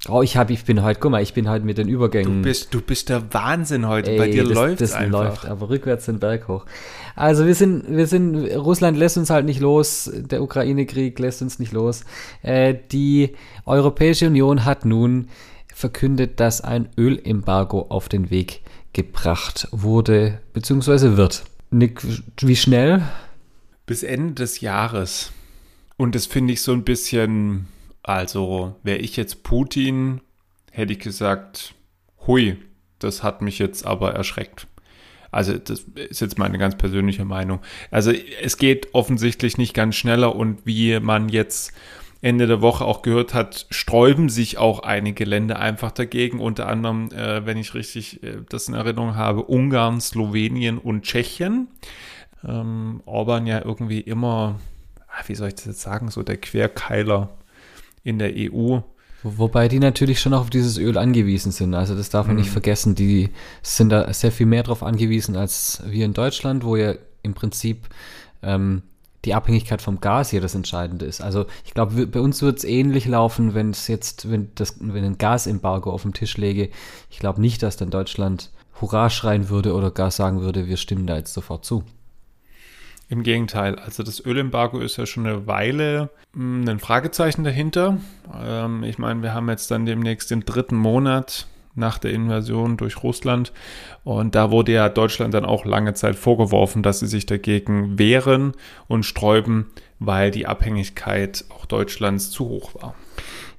Oh, 0.08 0.22
ich, 0.22 0.38
hab, 0.38 0.48
ich 0.48 0.64
bin 0.64 0.82
heute, 0.82 0.98
guck 0.98 1.10
mal, 1.10 1.22
ich 1.22 1.34
bin 1.34 1.50
heute 1.50 1.66
mit 1.66 1.76
den 1.76 1.86
Übergängen. 1.86 2.38
Du 2.38 2.48
bist, 2.48 2.72
du 2.72 2.80
bist 2.80 3.10
der 3.10 3.34
Wahnsinn 3.34 3.86
heute. 3.86 4.12
Ey, 4.12 4.18
Bei 4.18 4.28
dir 4.28 4.44
läuft 4.44 4.80
es 4.80 4.94
einfach. 4.94 5.24
läuft, 5.24 5.46
aber 5.46 5.68
rückwärts 5.68 6.06
den 6.06 6.18
Berg 6.18 6.48
hoch. 6.48 6.64
Also 7.16 7.46
wir 7.46 7.54
sind, 7.54 7.84
wir 7.86 8.06
sind, 8.06 8.46
Russland 8.56 8.96
lässt 8.96 9.18
uns 9.18 9.28
halt 9.28 9.44
nicht 9.44 9.60
los, 9.60 10.10
der 10.14 10.42
Ukraine-Krieg 10.42 11.18
lässt 11.18 11.42
uns 11.42 11.58
nicht 11.58 11.72
los. 11.72 12.04
Äh, 12.40 12.76
die 12.90 13.36
Europäische 13.66 14.28
Union 14.28 14.64
hat 14.64 14.86
nun 14.86 15.28
verkündet, 15.80 16.38
dass 16.38 16.60
ein 16.60 16.88
Ölembargo 16.96 17.86
auf 17.88 18.08
den 18.08 18.30
Weg 18.30 18.62
gebracht 18.92 19.68
wurde 19.72 20.40
bzw. 20.52 21.16
wird. 21.16 21.44
Nick, 21.70 22.00
wie 22.40 22.56
schnell? 22.56 23.02
Bis 23.86 24.02
Ende 24.02 24.34
des 24.34 24.60
Jahres. 24.60 25.32
Und 25.96 26.14
das 26.14 26.26
finde 26.26 26.52
ich 26.52 26.62
so 26.62 26.72
ein 26.72 26.84
bisschen, 26.84 27.66
also 28.02 28.76
wäre 28.82 28.98
ich 28.98 29.16
jetzt 29.16 29.42
Putin, 29.42 30.20
hätte 30.70 30.92
ich 30.92 30.98
gesagt, 30.98 31.74
hui, 32.26 32.56
das 32.98 33.22
hat 33.22 33.42
mich 33.42 33.58
jetzt 33.58 33.86
aber 33.86 34.14
erschreckt. 34.14 34.66
Also 35.30 35.56
das 35.58 35.80
ist 35.94 36.20
jetzt 36.20 36.38
meine 36.38 36.58
ganz 36.58 36.76
persönliche 36.76 37.24
Meinung. 37.24 37.60
Also 37.90 38.12
es 38.42 38.56
geht 38.56 38.88
offensichtlich 38.94 39.58
nicht 39.58 39.74
ganz 39.74 39.94
schneller 39.94 40.34
und 40.34 40.66
wie 40.66 40.98
man 40.98 41.28
jetzt 41.28 41.72
Ende 42.22 42.46
der 42.46 42.60
Woche 42.60 42.84
auch 42.84 43.02
gehört 43.02 43.32
hat, 43.32 43.66
sträuben 43.70 44.28
sich 44.28 44.58
auch 44.58 44.80
einige 44.80 45.24
Länder 45.24 45.58
einfach 45.58 45.90
dagegen. 45.90 46.40
Unter 46.40 46.68
anderem, 46.68 47.10
äh, 47.12 47.46
wenn 47.46 47.56
ich 47.56 47.74
richtig 47.74 48.22
äh, 48.22 48.38
das 48.48 48.68
in 48.68 48.74
Erinnerung 48.74 49.16
habe, 49.16 49.42
Ungarn, 49.42 50.00
Slowenien 50.00 50.78
und 50.78 51.02
Tschechien. 51.02 51.68
Ähm, 52.46 53.02
Orban 53.06 53.46
ja 53.46 53.64
irgendwie 53.64 54.00
immer 54.00 54.56
ah, 55.12 55.22
wie 55.26 55.34
soll 55.34 55.48
ich 55.48 55.54
das 55.54 55.66
jetzt 55.66 55.80
sagen, 55.80 56.10
so 56.10 56.22
der 56.22 56.36
Querkeiler 56.36 57.30
in 58.02 58.18
der 58.18 58.32
EU. 58.34 58.78
Wobei 59.22 59.68
die 59.68 59.80
natürlich 59.80 60.20
schon 60.20 60.32
auf 60.32 60.48
dieses 60.48 60.78
Öl 60.78 60.96
angewiesen 60.96 61.52
sind. 61.52 61.74
Also 61.74 61.94
das 61.94 62.08
darf 62.08 62.26
man 62.26 62.36
mhm. 62.36 62.42
nicht 62.42 62.50
vergessen. 62.50 62.94
Die 62.94 63.28
sind 63.62 63.90
da 63.90 64.10
sehr 64.14 64.32
viel 64.32 64.46
mehr 64.46 64.62
drauf 64.62 64.82
angewiesen 64.82 65.36
als 65.36 65.82
wir 65.86 66.06
in 66.06 66.14
Deutschland, 66.14 66.64
wo 66.64 66.76
ja 66.76 66.94
im 67.22 67.34
Prinzip 67.34 67.88
ähm, 68.42 68.82
die 69.24 69.34
Abhängigkeit 69.34 69.82
vom 69.82 70.00
Gas 70.00 70.30
hier 70.30 70.40
das 70.40 70.54
Entscheidende 70.54 71.04
ist. 71.04 71.20
Also 71.20 71.46
ich 71.64 71.74
glaube, 71.74 72.06
bei 72.06 72.20
uns 72.20 72.42
wird 72.42 72.58
es 72.58 72.64
ähnlich 72.64 73.06
laufen, 73.06 73.54
wenn 73.54 73.70
es 73.70 73.86
jetzt, 73.88 74.30
wenn 74.30 74.50
das, 74.54 74.76
wenn 74.80 75.04
ein 75.04 75.18
Gasembargo 75.18 75.90
auf 75.90 76.02
dem 76.02 76.14
Tisch 76.14 76.36
läge. 76.36 76.70
Ich 77.10 77.18
glaube 77.18 77.40
nicht, 77.40 77.62
dass 77.62 77.76
dann 77.76 77.90
Deutschland 77.90 78.50
Hurra 78.80 79.10
schreien 79.10 79.48
würde 79.50 79.74
oder 79.74 79.90
gar 79.90 80.10
sagen 80.10 80.40
würde, 80.40 80.66
wir 80.66 80.76
stimmen 80.78 81.06
da 81.06 81.16
jetzt 81.16 81.34
sofort 81.34 81.64
zu. 81.64 81.84
Im 83.10 83.24
Gegenteil, 83.24 83.76
also 83.76 84.04
das 84.04 84.24
Ölembargo 84.24 84.78
ist 84.78 84.96
ja 84.96 85.04
schon 85.04 85.26
eine 85.26 85.46
Weile 85.48 86.10
hm, 86.32 86.66
ein 86.68 86.78
Fragezeichen 86.78 87.42
dahinter. 87.44 87.98
Ähm, 88.40 88.84
ich 88.84 88.98
meine, 88.98 89.22
wir 89.22 89.34
haben 89.34 89.48
jetzt 89.48 89.70
dann 89.70 89.84
demnächst 89.84 90.30
den 90.30 90.44
dritten 90.44 90.76
Monat 90.76 91.48
nach 91.80 91.98
der 91.98 92.12
Invasion 92.12 92.76
durch 92.76 93.02
Russland. 93.02 93.52
Und 94.04 94.36
da 94.36 94.52
wurde 94.52 94.72
ja 94.72 94.88
Deutschland 94.88 95.34
dann 95.34 95.44
auch 95.44 95.64
lange 95.64 95.94
Zeit 95.94 96.14
vorgeworfen, 96.14 96.84
dass 96.84 97.00
sie 97.00 97.08
sich 97.08 97.26
dagegen 97.26 97.98
wehren 97.98 98.52
und 98.86 99.04
sträuben, 99.04 99.66
weil 99.98 100.30
die 100.30 100.46
Abhängigkeit 100.46 101.44
auch 101.48 101.66
Deutschlands 101.66 102.30
zu 102.30 102.48
hoch 102.48 102.74
war. 102.74 102.94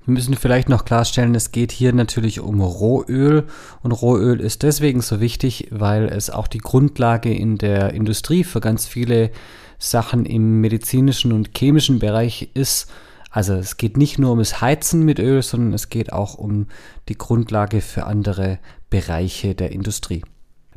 Wir 0.06 0.16
müssen 0.16 0.34
vielleicht 0.34 0.68
noch 0.68 0.86
klarstellen, 0.86 1.36
es 1.36 1.52
geht 1.52 1.72
hier 1.72 1.94
natürlich 1.94 2.40
um 2.40 2.60
Rohöl 2.60 3.44
und 3.84 3.92
Rohöl 3.92 4.40
ist 4.40 4.64
deswegen 4.64 5.02
so 5.02 5.20
wichtig, 5.20 5.68
weil 5.70 6.06
es 6.06 6.32
auch 6.32 6.48
die 6.48 6.58
Grundlage 6.58 7.32
in 7.32 7.60
der 7.60 7.94
Industrie 7.94 8.44
für 8.44 8.62
ganz 8.62 8.88
viele 8.88 9.30
Sachen 9.78 10.26
im 10.26 10.60
medizinischen 10.60 11.32
und 11.32 11.52
chemischen 11.56 12.00
Bereich 12.00 12.50
ist 12.56 12.92
also 13.32 13.54
es 13.56 13.78
geht 13.78 13.96
nicht 13.98 14.20
nur 14.20 14.32
ums 14.32 14.60
Heizen 14.60 15.04
mit 15.04 15.18
Öl, 15.18 15.42
sondern 15.42 15.74
es 15.74 15.90
geht 15.90 16.12
auch 16.12 16.36
um 16.36 16.68
die 17.08 17.18
Grundlage 17.18 17.80
für 17.80 18.06
andere 18.06 18.60
Bereiche 18.90 19.56
der 19.56 19.72
Industrie. 19.72 20.22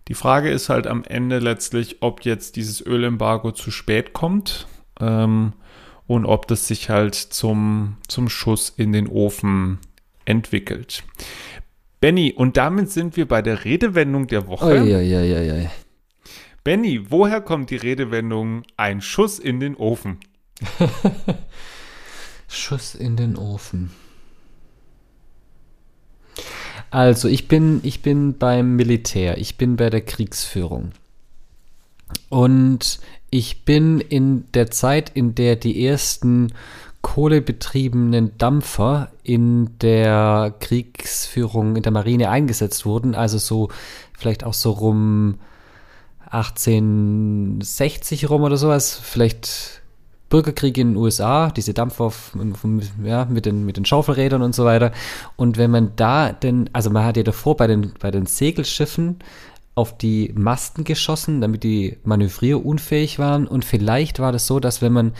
Die 0.06 0.14
Frage 0.14 0.50
ist 0.50 0.68
halt 0.68 0.86
am 0.86 1.02
Ende 1.02 1.40
letztlich, 1.40 1.96
ob 2.00 2.24
jetzt 2.24 2.56
dieses 2.56 2.80
Ölembargo 2.80 3.50
zu 3.52 3.70
spät 3.70 4.12
kommt 4.12 4.68
ähm, 5.00 5.54
und 6.06 6.26
ob 6.26 6.46
das 6.46 6.68
sich 6.68 6.90
halt 6.90 7.14
zum, 7.14 7.96
zum 8.06 8.28
Schuss 8.28 8.72
in 8.76 8.92
den 8.92 9.08
Ofen 9.08 9.78
entwickelt. 10.24 11.02
Benny, 12.00 12.32
und 12.32 12.56
damit 12.56 12.90
sind 12.90 13.16
wir 13.16 13.26
bei 13.26 13.42
der 13.42 13.64
Redewendung 13.64 14.26
der 14.26 14.46
Woche. 14.46 14.66
Oi, 14.66 14.90
Benny, 16.62 17.10
woher 17.10 17.40
kommt 17.40 17.70
die 17.70 17.76
Redewendung 17.76 18.62
ein 18.76 19.00
Schuss 19.00 19.38
in 19.38 19.58
den 19.58 19.74
Ofen? 19.74 20.20
Schuss 22.54 22.94
in 22.94 23.16
den 23.16 23.36
Ofen. 23.36 23.90
Also, 26.90 27.28
ich 27.28 27.48
bin, 27.48 27.80
ich 27.82 28.02
bin 28.02 28.38
beim 28.38 28.76
Militär, 28.76 29.38
ich 29.38 29.56
bin 29.56 29.76
bei 29.76 29.90
der 29.90 30.00
Kriegsführung. 30.00 30.92
Und 32.28 33.00
ich 33.30 33.64
bin 33.64 34.00
in 34.00 34.44
der 34.52 34.70
Zeit, 34.70 35.10
in 35.14 35.34
der 35.34 35.56
die 35.56 35.84
ersten 35.84 36.52
kohlebetriebenen 37.02 38.38
Dampfer 38.38 39.10
in 39.22 39.78
der 39.78 40.54
Kriegsführung 40.58 41.76
in 41.76 41.82
der 41.82 41.92
Marine 41.92 42.30
eingesetzt 42.30 42.86
wurden, 42.86 43.14
also 43.14 43.36
so 43.38 43.68
vielleicht 44.16 44.44
auch 44.44 44.54
so 44.54 44.70
rum 44.70 45.38
1860 46.30 48.30
rum 48.30 48.42
oder 48.42 48.56
sowas, 48.56 48.98
vielleicht 49.00 49.82
Bürgerkrieg 50.34 50.76
in 50.78 50.88
den 50.88 50.96
USA, 50.96 51.48
diese 51.50 51.74
Dampfer 51.74 52.12
ja, 53.04 53.24
mit, 53.26 53.46
den, 53.46 53.64
mit 53.64 53.76
den 53.76 53.84
Schaufelrädern 53.84 54.42
und 54.42 54.52
so 54.52 54.64
weiter. 54.64 54.90
Und 55.36 55.58
wenn 55.58 55.70
man 55.70 55.92
da 55.94 56.32
denn, 56.32 56.68
also 56.72 56.90
man 56.90 57.04
hat 57.04 57.16
ja 57.16 57.22
davor 57.22 57.56
bei 57.56 57.68
den, 57.68 57.92
bei 58.00 58.10
den 58.10 58.26
Segelschiffen 58.26 59.20
auf 59.76 59.96
die 59.96 60.32
Masten 60.34 60.82
geschossen, 60.82 61.40
damit 61.40 61.62
die 61.62 61.98
manövrierunfähig 62.02 63.20
waren. 63.20 63.46
Und 63.46 63.64
vielleicht 63.64 64.18
war 64.18 64.32
das 64.32 64.48
so, 64.48 64.58
dass 64.58 64.82
wenn 64.82 64.92
man 64.92 65.12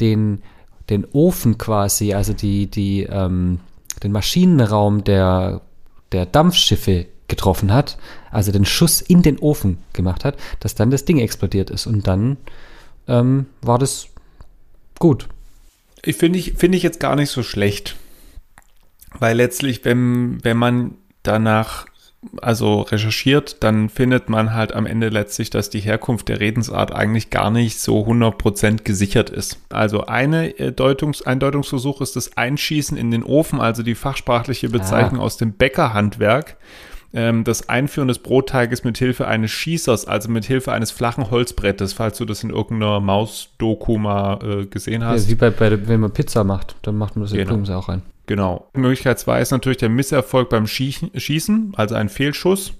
den, 0.00 0.42
den 0.90 1.06
Ofen 1.12 1.58
quasi, 1.58 2.12
also 2.12 2.32
die, 2.32 2.66
die, 2.66 3.04
ähm, 3.04 3.60
den 4.02 4.10
Maschinenraum 4.10 5.04
der, 5.04 5.60
der 6.10 6.26
Dampfschiffe 6.26 7.06
getroffen 7.28 7.72
hat, 7.72 7.98
also 8.32 8.50
den 8.50 8.64
Schuss 8.64 9.00
in 9.00 9.22
den 9.22 9.38
Ofen 9.38 9.78
gemacht 9.92 10.24
hat, 10.24 10.34
dass 10.58 10.74
dann 10.74 10.90
das 10.90 11.04
Ding 11.04 11.20
explodiert 11.20 11.70
ist. 11.70 11.86
Und 11.86 12.08
dann 12.08 12.36
ähm, 13.06 13.46
war 13.62 13.78
das 13.78 14.08
gut. 14.98 15.28
Ich 16.02 16.16
finde 16.16 16.38
ich, 16.38 16.54
finde 16.54 16.76
ich 16.76 16.82
jetzt 16.82 17.00
gar 17.00 17.16
nicht 17.16 17.30
so 17.30 17.42
schlecht. 17.42 17.96
Weil 19.18 19.36
letztlich, 19.36 19.84
wenn, 19.84 20.44
wenn 20.44 20.56
man 20.56 20.94
danach 21.22 21.86
also 22.42 22.82
recherchiert, 22.82 23.62
dann 23.62 23.88
findet 23.88 24.28
man 24.28 24.52
halt 24.52 24.74
am 24.74 24.86
Ende 24.86 25.08
letztlich, 25.08 25.50
dass 25.50 25.70
die 25.70 25.80
Herkunft 25.80 26.28
der 26.28 26.40
Redensart 26.40 26.92
eigentlich 26.92 27.30
gar 27.30 27.50
nicht 27.50 27.78
so 27.78 28.04
100% 28.04 28.82
gesichert 28.82 29.30
ist. 29.30 29.58
Also 29.68 30.06
eine 30.06 30.58
äh, 30.58 30.72
Deutungs 30.72 31.22
ein 31.22 31.38
Deutungsversuch 31.38 32.00
ist 32.00 32.16
das 32.16 32.36
Einschießen 32.36 32.96
in 32.96 33.10
den 33.10 33.22
Ofen, 33.22 33.60
also 33.60 33.82
die 33.82 33.94
fachsprachliche 33.94 34.68
Bezeichnung 34.68 35.20
ah. 35.20 35.24
aus 35.24 35.36
dem 35.36 35.52
Bäckerhandwerk 35.52 36.56
ähm, 37.12 37.44
das 37.44 37.68
Einführen 37.68 38.08
des 38.08 38.18
Brotteiges 38.18 38.84
mit 38.84 38.98
Hilfe 38.98 39.26
eines 39.26 39.50
Schießers, 39.50 40.06
also 40.06 40.30
mit 40.30 40.44
Hilfe 40.44 40.72
eines 40.72 40.90
flachen 40.90 41.30
Holzbrettes, 41.30 41.92
falls 41.92 42.18
du 42.18 42.24
das 42.24 42.42
in 42.42 42.50
irgendeiner 42.50 43.00
Maus-Doku 43.00 43.98
mal 43.98 44.38
äh, 44.42 44.66
gesehen 44.66 45.04
hast. 45.04 45.24
Ja, 45.24 45.30
wie 45.30 45.34
bei, 45.36 45.50
bei, 45.50 45.88
wenn 45.88 46.00
man 46.00 46.12
Pizza 46.12 46.44
macht, 46.44 46.76
dann 46.82 46.96
macht 46.96 47.16
man 47.16 47.24
das 47.24 47.32
in 47.32 47.46
genau. 47.46 47.78
auch 47.78 47.88
rein. 47.88 48.02
Genau. 48.26 48.68
Möglichkeit 48.74 49.18
2 49.18 49.40
ist 49.40 49.50
natürlich 49.52 49.78
der 49.78 49.88
Misserfolg 49.88 50.48
beim 50.48 50.66
Schießen, 50.66 51.72
also 51.76 51.94
ein 51.94 52.08
Fehlschuss. 52.08 52.74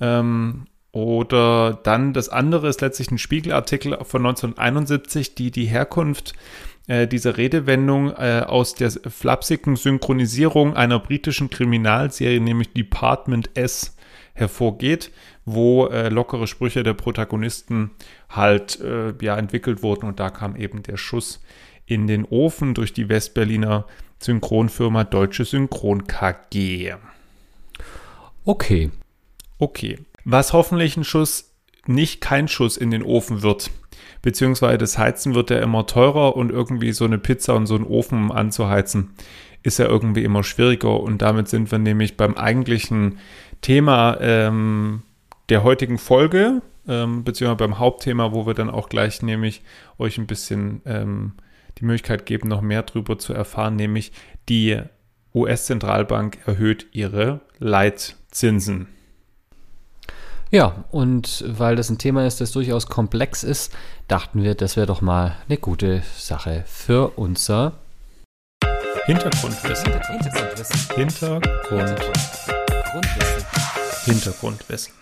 Ähm, 0.00 0.66
oder 0.92 1.80
dann 1.82 2.12
das 2.12 2.28
andere 2.28 2.68
ist 2.68 2.80
letztlich 2.80 3.10
ein 3.10 3.18
Spiegelartikel 3.18 3.98
von 4.04 4.24
1971, 4.26 5.34
die 5.34 5.50
die 5.50 5.64
Herkunft 5.64 6.34
äh, 6.86 7.06
diese 7.06 7.36
Redewendung 7.36 8.10
äh, 8.10 8.44
aus 8.46 8.74
der 8.74 8.90
flapsigen 8.90 9.76
Synchronisierung 9.76 10.74
einer 10.74 10.98
britischen 10.98 11.50
Kriminalserie, 11.50 12.40
nämlich 12.40 12.72
Department 12.72 13.50
S, 13.54 13.96
hervorgeht, 14.34 15.12
wo 15.44 15.86
äh, 15.86 16.08
lockere 16.08 16.46
Sprüche 16.46 16.82
der 16.82 16.94
Protagonisten 16.94 17.92
halt 18.28 18.80
äh, 18.80 19.14
ja 19.20 19.36
entwickelt 19.36 19.82
wurden 19.82 20.06
und 20.06 20.20
da 20.20 20.30
kam 20.30 20.56
eben 20.56 20.82
der 20.82 20.96
Schuss 20.96 21.40
in 21.86 22.06
den 22.06 22.24
Ofen 22.24 22.74
durch 22.74 22.92
die 22.92 23.08
Westberliner 23.08 23.86
Synchronfirma 24.18 25.04
Deutsche 25.04 25.44
Synchron 25.44 26.06
KG. 26.06 26.94
Okay. 28.44 28.90
Okay. 29.58 29.98
Was 30.24 30.52
hoffentlich 30.52 30.96
ein 30.96 31.04
Schuss 31.04 31.52
nicht 31.86 32.20
kein 32.20 32.48
Schuss 32.48 32.76
in 32.76 32.90
den 32.90 33.02
Ofen 33.02 33.42
wird, 33.42 33.70
beziehungsweise 34.24 34.78
das 34.78 34.96
Heizen 34.96 35.34
wird 35.34 35.50
ja 35.50 35.58
immer 35.58 35.86
teurer 35.86 36.34
und 36.34 36.50
irgendwie 36.50 36.92
so 36.92 37.04
eine 37.04 37.18
Pizza 37.18 37.54
und 37.54 37.66
so 37.66 37.74
einen 37.74 37.84
Ofen 37.84 38.32
anzuheizen 38.32 39.10
ist 39.62 39.78
ja 39.78 39.86
irgendwie 39.86 40.24
immer 40.24 40.44
schwieriger 40.44 41.00
und 41.00 41.22
damit 41.22 41.48
sind 41.48 41.72
wir 41.72 41.78
nämlich 41.78 42.16
beim 42.16 42.34
eigentlichen 42.34 43.18
Thema 43.62 44.18
ähm, 44.20 45.02
der 45.48 45.64
heutigen 45.64 45.96
Folge, 45.98 46.60
ähm, 46.86 47.24
beziehungsweise 47.24 47.68
beim 47.68 47.78
Hauptthema, 47.78 48.32
wo 48.32 48.46
wir 48.46 48.52
dann 48.52 48.68
auch 48.68 48.90
gleich 48.90 49.22
nämlich 49.22 49.62
euch 49.98 50.18
ein 50.18 50.26
bisschen 50.26 50.82
ähm, 50.84 51.32
die 51.78 51.86
Möglichkeit 51.86 52.26
geben, 52.26 52.48
noch 52.48 52.60
mehr 52.60 52.82
darüber 52.82 53.18
zu 53.18 53.32
erfahren, 53.32 53.76
nämlich 53.76 54.12
die 54.50 54.80
US-Zentralbank 55.34 56.38
erhöht 56.46 56.86
ihre 56.92 57.40
Leitzinsen. 57.58 58.88
Ja, 60.50 60.84
und 60.90 61.44
weil 61.46 61.74
das 61.76 61.90
ein 61.90 61.98
Thema 61.98 62.26
ist, 62.26 62.40
das 62.40 62.52
durchaus 62.52 62.86
komplex 62.86 63.42
ist, 63.42 63.72
dachten 64.08 64.42
wir, 64.42 64.54
das 64.54 64.76
wäre 64.76 64.86
doch 64.86 65.00
mal 65.00 65.36
eine 65.48 65.58
gute 65.58 66.02
Sache 66.16 66.64
für 66.66 67.16
unser 67.16 67.72
Hintergrundwissen. 69.06 69.92
Hintergrundwissen. 69.92 70.96
Hintergrundwissen. 70.96 72.54
Hintergrundwissen. 74.04 74.94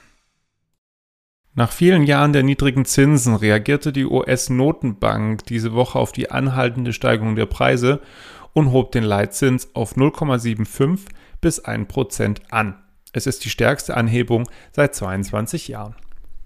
Nach 1.55 1.71
vielen 1.71 2.05
Jahren 2.05 2.33
der 2.33 2.43
niedrigen 2.43 2.87
Zinsen 2.87 3.37
reagierte 3.37 3.93
die 3.93 4.07
US-Notenbank 4.07 5.45
diese 5.45 5.75
Woche 5.75 5.99
auf 5.99 6.11
die 6.11 6.31
anhaltende 6.31 6.95
Steigerung 6.95 7.37
der 7.37 7.47
Preise 7.47 8.01
und 8.55 8.73
hob 8.73 8.91
den 8.93 9.05
Leitzins 9.05 9.69
auf 9.75 9.97
0,75 9.97 11.01
bis 11.41 11.61
1 11.61 11.89
Prozent 11.89 12.41
an. 12.51 12.82
Es 13.13 13.27
ist 13.27 13.45
die 13.45 13.51
stärkste 13.51 13.97
Anhebung 13.97 14.49
seit 14.73 14.95
22 14.95 15.69
Jahren. 15.69 15.95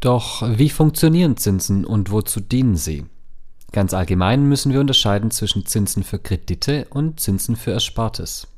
Doch 0.01 0.43
wie 0.59 0.69
funktionieren 0.69 1.37
Zinsen 1.37 1.85
und 1.85 2.11
wozu 2.11 2.41
dienen 2.41 2.77
sie? 2.77 3.07
Ganz 3.73 3.95
allgemein 3.95 4.45
müssen 4.45 4.73
wir 4.73 4.81
unterscheiden 4.81 5.31
zwischen 5.31 5.67
Zinsen 5.67 6.03
für 6.03 6.19
Kredite 6.19 6.87
und 6.91 7.21
Zinsen 7.21 7.57
für 7.57 7.73
Erspartes. 7.73 8.49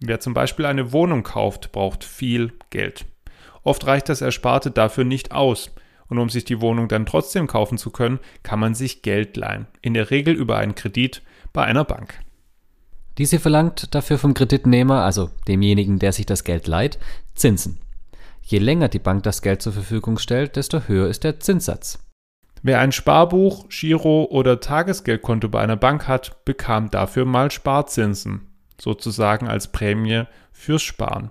Wer 0.00 0.20
zum 0.20 0.34
Beispiel 0.34 0.66
eine 0.66 0.92
Wohnung 0.92 1.22
kauft, 1.22 1.72
braucht 1.72 2.04
viel 2.04 2.52
Geld. 2.70 3.06
Oft 3.62 3.86
reicht 3.86 4.08
das 4.08 4.20
Ersparte 4.20 4.70
dafür 4.70 5.04
nicht 5.04 5.32
aus 5.32 5.70
Und 6.08 6.18
um 6.18 6.28
sich 6.28 6.44
die 6.44 6.60
Wohnung 6.60 6.86
dann 6.86 7.04
trotzdem 7.04 7.48
kaufen 7.48 7.78
zu 7.78 7.90
können, 7.90 8.20
kann 8.44 8.60
man 8.60 8.74
sich 8.76 9.02
Geld 9.02 9.36
leihen. 9.36 9.66
In 9.82 9.94
der 9.94 10.10
Regel 10.10 10.34
über 10.34 10.56
einen 10.56 10.76
Kredit 10.76 11.22
bei 11.52 11.64
einer 11.64 11.84
Bank. 11.84 12.20
Diese 13.18 13.38
verlangt 13.38 13.94
dafür 13.94 14.18
vom 14.18 14.34
Kreditnehmer, 14.34 15.02
also 15.02 15.30
demjenigen, 15.48 15.98
der 15.98 16.12
sich 16.12 16.26
das 16.26 16.44
Geld 16.44 16.66
leiht, 16.66 16.98
Zinsen. 17.34 17.78
Je 18.42 18.58
länger 18.58 18.88
die 18.88 18.98
Bank 18.98 19.22
das 19.22 19.42
Geld 19.42 19.62
zur 19.62 19.72
Verfügung 19.72 20.18
stellt, 20.18 20.56
desto 20.56 20.82
höher 20.86 21.08
ist 21.08 21.24
der 21.24 21.40
Zinssatz. 21.40 21.98
Wer 22.62 22.80
ein 22.80 22.92
Sparbuch, 22.92 23.68
Giro 23.68 24.24
oder 24.30 24.60
Tagesgeldkonto 24.60 25.48
bei 25.48 25.60
einer 25.60 25.76
Bank 25.76 26.08
hat, 26.08 26.44
bekam 26.44 26.90
dafür 26.90 27.24
mal 27.24 27.50
Sparzinsen, 27.50 28.48
sozusagen 28.80 29.48
als 29.48 29.72
Prämie 29.72 30.24
fürs 30.52 30.82
Sparen. 30.82 31.30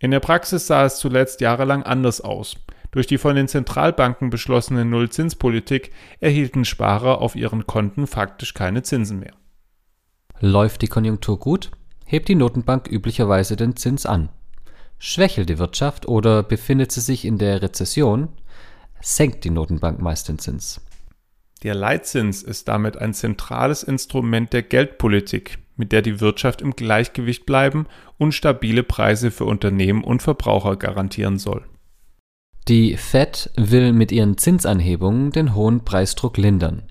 In 0.00 0.10
der 0.10 0.20
Praxis 0.20 0.66
sah 0.66 0.84
es 0.84 0.98
zuletzt 0.98 1.40
jahrelang 1.40 1.82
anders 1.82 2.20
aus. 2.20 2.56
Durch 2.90 3.06
die 3.06 3.18
von 3.18 3.36
den 3.36 3.48
Zentralbanken 3.48 4.28
beschlossene 4.30 4.84
Nullzinspolitik 4.84 5.92
erhielten 6.20 6.64
Sparer 6.64 7.20
auf 7.20 7.36
ihren 7.36 7.66
Konten 7.66 8.06
faktisch 8.06 8.52
keine 8.52 8.82
Zinsen 8.82 9.20
mehr. 9.20 9.32
Läuft 10.44 10.82
die 10.82 10.88
Konjunktur 10.88 11.38
gut, 11.38 11.70
hebt 12.04 12.28
die 12.28 12.34
Notenbank 12.34 12.90
üblicherweise 12.90 13.54
den 13.54 13.76
Zins 13.76 14.06
an. 14.06 14.28
Schwächelt 14.98 15.48
die 15.48 15.58
Wirtschaft 15.60 16.08
oder 16.08 16.42
befindet 16.42 16.90
sie 16.90 17.00
sich 17.00 17.24
in 17.24 17.38
der 17.38 17.62
Rezession, 17.62 18.28
senkt 19.00 19.44
die 19.44 19.50
Notenbank 19.50 20.02
meist 20.02 20.28
den 20.28 20.40
Zins. 20.40 20.80
Der 21.62 21.76
Leitzins 21.76 22.42
ist 22.42 22.66
damit 22.66 22.98
ein 22.98 23.14
zentrales 23.14 23.84
Instrument 23.84 24.52
der 24.52 24.62
Geldpolitik, 24.62 25.58
mit 25.76 25.92
der 25.92 26.02
die 26.02 26.20
Wirtschaft 26.20 26.60
im 26.60 26.72
Gleichgewicht 26.72 27.46
bleiben 27.46 27.86
und 28.18 28.32
stabile 28.32 28.82
Preise 28.82 29.30
für 29.30 29.44
Unternehmen 29.44 30.02
und 30.02 30.22
Verbraucher 30.22 30.74
garantieren 30.74 31.38
soll. 31.38 31.62
Die 32.66 32.96
Fed 32.96 33.52
will 33.56 33.92
mit 33.92 34.10
ihren 34.10 34.38
Zinsanhebungen 34.38 35.30
den 35.30 35.54
hohen 35.54 35.84
Preisdruck 35.84 36.36
lindern. 36.36 36.82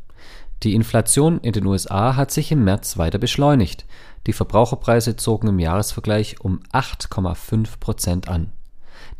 Die 0.63 0.75
Inflation 0.75 1.39
in 1.39 1.53
den 1.53 1.65
USA 1.65 2.15
hat 2.15 2.29
sich 2.31 2.51
im 2.51 2.63
März 2.63 2.97
weiter 2.97 3.17
beschleunigt. 3.17 3.85
Die 4.27 4.33
Verbraucherpreise 4.33 5.15
zogen 5.15 5.47
im 5.47 5.59
Jahresvergleich 5.59 6.39
um 6.41 6.59
8,5 6.71 7.79
Prozent 7.79 8.27
an. 8.27 8.51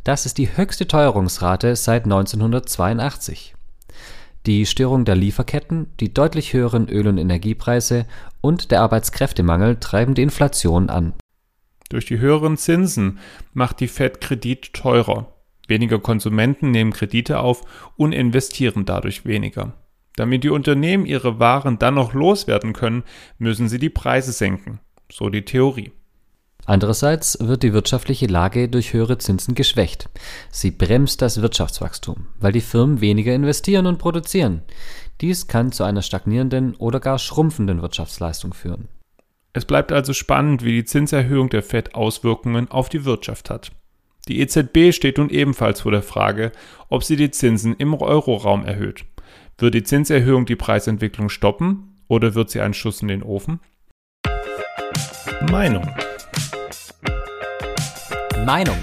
Das 0.04 0.28
ist 0.28 0.38
die 0.38 0.56
höchste 0.56 0.88
Teuerungsrate 0.88 1.76
seit 1.76 2.04
1982. 2.04 3.56
Die 4.46 4.66
Störung 4.66 5.06
der 5.06 5.16
Lieferketten, 5.16 5.88
die 6.00 6.14
deutlich 6.14 6.54
höheren 6.54 6.88
Öl- 6.88 7.08
und 7.08 7.18
Energiepreise 7.18 8.06
und 8.42 8.72
der 8.72 8.82
Arbeitskräftemangel 8.82 9.80
treiben 9.80 10.14
die 10.14 10.24
Inflation 10.24 10.90
an. 10.90 11.14
Durch 11.90 12.06
die 12.06 12.20
höheren 12.20 12.58
Zinsen 12.58 13.20
macht 13.54 13.80
die 13.80 13.88
Fed 13.88 14.22
Kredit 14.22 14.74
teurer. 14.74 15.34
Weniger 15.68 16.00
Konsumenten 16.00 16.72
nehmen 16.72 16.94
Kredite 16.94 17.40
auf 17.40 17.64
und 17.98 18.14
investieren 18.14 18.86
dadurch 18.86 19.26
weniger. 19.26 19.74
Damit 20.16 20.44
die 20.44 20.50
Unternehmen 20.50 21.06
ihre 21.06 21.40
Waren 21.40 21.80
dann 21.80 21.96
noch 21.96 22.14
loswerden 22.14 22.74
können, 22.74 23.04
müssen 23.38 23.70
sie 23.70 23.80
die 23.80 23.90
Preise 23.90 24.32
senken. 24.32 24.80
So 25.12 25.30
die 25.30 25.44
Theorie. 25.44 25.92
Andererseits 26.66 27.38
wird 27.42 27.64
die 27.64 27.74
wirtschaftliche 27.74 28.28
Lage 28.28 28.70
durch 28.70 28.94
höhere 28.94 29.18
Zinsen 29.18 29.56
geschwächt. 29.56 30.10
Sie 30.52 30.72
bremst 30.72 31.22
das 31.22 31.42
Wirtschaftswachstum, 31.42 32.28
weil 32.40 32.52
die 32.52 32.62
Firmen 32.62 33.02
weniger 33.02 33.34
investieren 33.34 33.88
und 33.88 33.98
produzieren. 33.98 34.62
Dies 35.22 35.48
kann 35.48 35.72
zu 35.72 35.84
einer 35.84 36.02
stagnierenden 36.02 36.76
oder 36.76 37.00
gar 37.00 37.20
schrumpfenden 37.20 37.82
Wirtschaftsleistung 37.82 38.54
führen. 38.54 38.88
Es 39.54 39.66
bleibt 39.66 39.92
also 39.92 40.14
spannend, 40.14 40.64
wie 40.64 40.72
die 40.72 40.86
Zinserhöhung 40.86 41.50
der 41.50 41.64
Fed 41.64 41.96
Auswirkungen 41.96 42.70
auf 42.72 42.90
die 42.90 43.06
Wirtschaft 43.06 43.50
hat. 43.50 43.72
Die 44.28 44.40
EZB 44.40 44.94
steht 44.94 45.18
nun 45.18 45.30
ebenfalls 45.30 45.82
vor 45.82 45.92
der 45.92 46.04
Frage, 46.04 46.52
ob 46.90 47.04
sie 47.04 47.16
die 47.16 47.32
Zinsen 47.32 47.76
im 47.76 47.94
Euroraum 47.96 48.64
erhöht. 48.64 49.06
Wird 49.62 49.76
die 49.76 49.84
Zinserhöhung 49.84 50.48
die 50.48 50.56
Preisentwicklung 50.56 51.30
stoppen 51.30 51.96
oder 52.08 52.34
wird 52.34 52.50
sie 52.50 52.62
einen 52.62 52.74
Schuss 52.74 53.04
in 53.04 53.10
den 53.10 53.22
Ofen? 53.22 53.60
Meinung. 55.52 55.88
Meinung. 58.44 58.78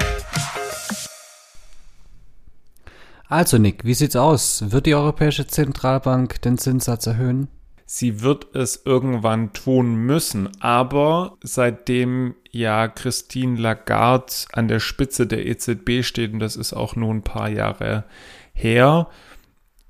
Also 3.27 3.59
Nick, 3.59 3.85
wie 3.85 3.95
sieht's 3.95 4.15
aus? 4.15 4.71
Wird 4.71 4.87
die 4.87 4.95
Europäische 4.95 5.49
Zentralbank 5.49 6.41
den 6.43 6.59
Zinssatz 6.59 7.09
erhöhen? 7.09 7.49
Sie 7.85 8.23
wird 8.23 8.55
es 8.55 8.83
irgendwann 8.85 9.53
tun 9.53 9.97
müssen, 9.97 10.49
aber 10.61 11.39
seitdem 11.43 12.37
ja 12.53 12.87
Christine 12.87 13.59
Lagarde 13.61 14.33
an 14.53 14.69
der 14.69 14.79
Spitze 14.79 15.27
der 15.27 15.45
EZB 15.45 16.05
steht, 16.05 16.35
und 16.35 16.39
das 16.39 16.55
ist 16.55 16.73
auch 16.73 16.95
nur 16.95 17.13
ein 17.13 17.23
paar 17.23 17.49
Jahre 17.49 18.05
her, 18.53 19.09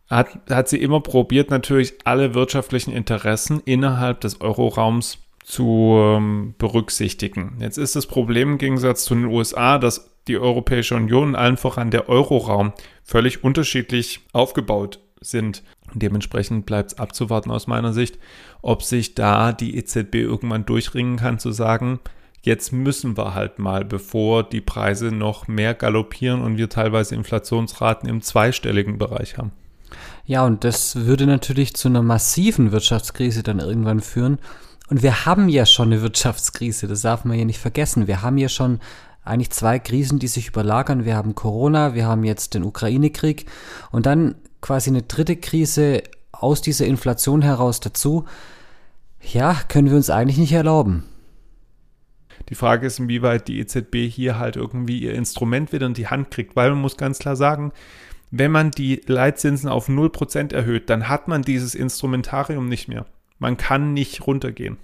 hat, 0.08 0.38
hat 0.48 0.68
sie 0.68 0.78
immer 0.78 1.00
probiert, 1.00 1.50
natürlich 1.50 1.94
alle 2.04 2.34
wirtschaftlichen 2.34 2.92
Interessen 2.92 3.60
innerhalb 3.64 4.20
des 4.20 4.40
Euroraums 4.40 5.18
zu 5.44 5.94
ähm, 5.96 6.54
berücksichtigen. 6.58 7.56
Jetzt 7.60 7.78
ist 7.78 7.96
das 7.96 8.06
Problem 8.06 8.52
im 8.52 8.58
Gegensatz 8.58 9.04
zu 9.04 9.14
den 9.14 9.26
USA, 9.26 9.78
dass 9.78 10.10
die 10.28 10.38
Europäische 10.38 10.94
Union, 10.94 11.34
allen 11.34 11.56
voran 11.56 11.90
der 11.90 12.08
Euroraum, 12.08 12.72
völlig 13.02 13.42
unterschiedlich 13.42 14.20
aufgebaut 14.32 15.00
sind. 15.20 15.62
Dementsprechend 15.94 16.66
bleibt 16.66 16.92
es 16.92 16.98
abzuwarten 16.98 17.50
aus 17.50 17.66
meiner 17.66 17.94
Sicht, 17.94 18.18
ob 18.60 18.82
sich 18.82 19.14
da 19.14 19.52
die 19.52 19.76
EZB 19.76 20.16
irgendwann 20.16 20.66
durchringen 20.66 21.16
kann 21.16 21.38
zu 21.38 21.50
sagen, 21.50 21.98
jetzt 22.42 22.72
müssen 22.72 23.16
wir 23.16 23.34
halt 23.34 23.58
mal, 23.58 23.84
bevor 23.84 24.42
die 24.42 24.60
Preise 24.60 25.12
noch 25.12 25.48
mehr 25.48 25.74
galoppieren 25.74 26.42
und 26.42 26.58
wir 26.58 26.68
teilweise 26.68 27.14
Inflationsraten 27.14 28.08
im 28.08 28.20
zweistelligen 28.20 28.98
Bereich 28.98 29.38
haben. 29.38 29.52
Ja, 30.28 30.44
und 30.44 30.62
das 30.62 31.06
würde 31.06 31.26
natürlich 31.26 31.74
zu 31.74 31.88
einer 31.88 32.02
massiven 32.02 32.70
Wirtschaftskrise 32.70 33.42
dann 33.42 33.60
irgendwann 33.60 34.02
führen. 34.02 34.38
Und 34.90 35.02
wir 35.02 35.24
haben 35.24 35.48
ja 35.48 35.64
schon 35.64 35.90
eine 35.90 36.02
Wirtschaftskrise, 36.02 36.86
das 36.86 37.00
darf 37.00 37.24
man 37.24 37.38
ja 37.38 37.46
nicht 37.46 37.58
vergessen. 37.58 38.06
Wir 38.06 38.20
haben 38.20 38.36
ja 38.36 38.50
schon 38.50 38.78
eigentlich 39.24 39.48
zwei 39.48 39.78
Krisen, 39.78 40.18
die 40.18 40.28
sich 40.28 40.48
überlagern. 40.48 41.06
Wir 41.06 41.16
haben 41.16 41.34
Corona, 41.34 41.94
wir 41.94 42.06
haben 42.06 42.24
jetzt 42.24 42.52
den 42.52 42.62
Ukraine-Krieg 42.62 43.46
und 43.90 44.04
dann 44.04 44.34
quasi 44.60 44.90
eine 44.90 45.00
dritte 45.00 45.34
Krise 45.34 46.02
aus 46.30 46.60
dieser 46.60 46.84
Inflation 46.84 47.40
heraus 47.40 47.80
dazu. 47.80 48.26
Ja, 49.22 49.54
können 49.68 49.88
wir 49.88 49.96
uns 49.96 50.10
eigentlich 50.10 50.36
nicht 50.36 50.52
erlauben. 50.52 51.04
Die 52.50 52.54
Frage 52.54 52.86
ist, 52.86 52.98
inwieweit 52.98 53.48
die 53.48 53.60
EZB 53.60 54.10
hier 54.10 54.38
halt 54.38 54.56
irgendwie 54.56 54.98
ihr 54.98 55.14
Instrument 55.14 55.72
wieder 55.72 55.86
in 55.86 55.94
die 55.94 56.08
Hand 56.08 56.30
kriegt, 56.30 56.54
weil 56.54 56.68
man 56.68 56.82
muss 56.82 56.98
ganz 56.98 57.18
klar 57.18 57.34
sagen, 57.34 57.72
wenn 58.30 58.50
man 58.50 58.70
die 58.70 59.02
Leitzinsen 59.06 59.68
auf 59.68 59.88
0% 59.88 60.54
erhöht, 60.54 60.90
dann 60.90 61.08
hat 61.08 61.28
man 61.28 61.42
dieses 61.42 61.74
Instrumentarium 61.74 62.68
nicht 62.68 62.88
mehr. 62.88 63.06
Man 63.38 63.56
kann 63.56 63.92
nicht 63.92 64.26
runtergehen. 64.26 64.78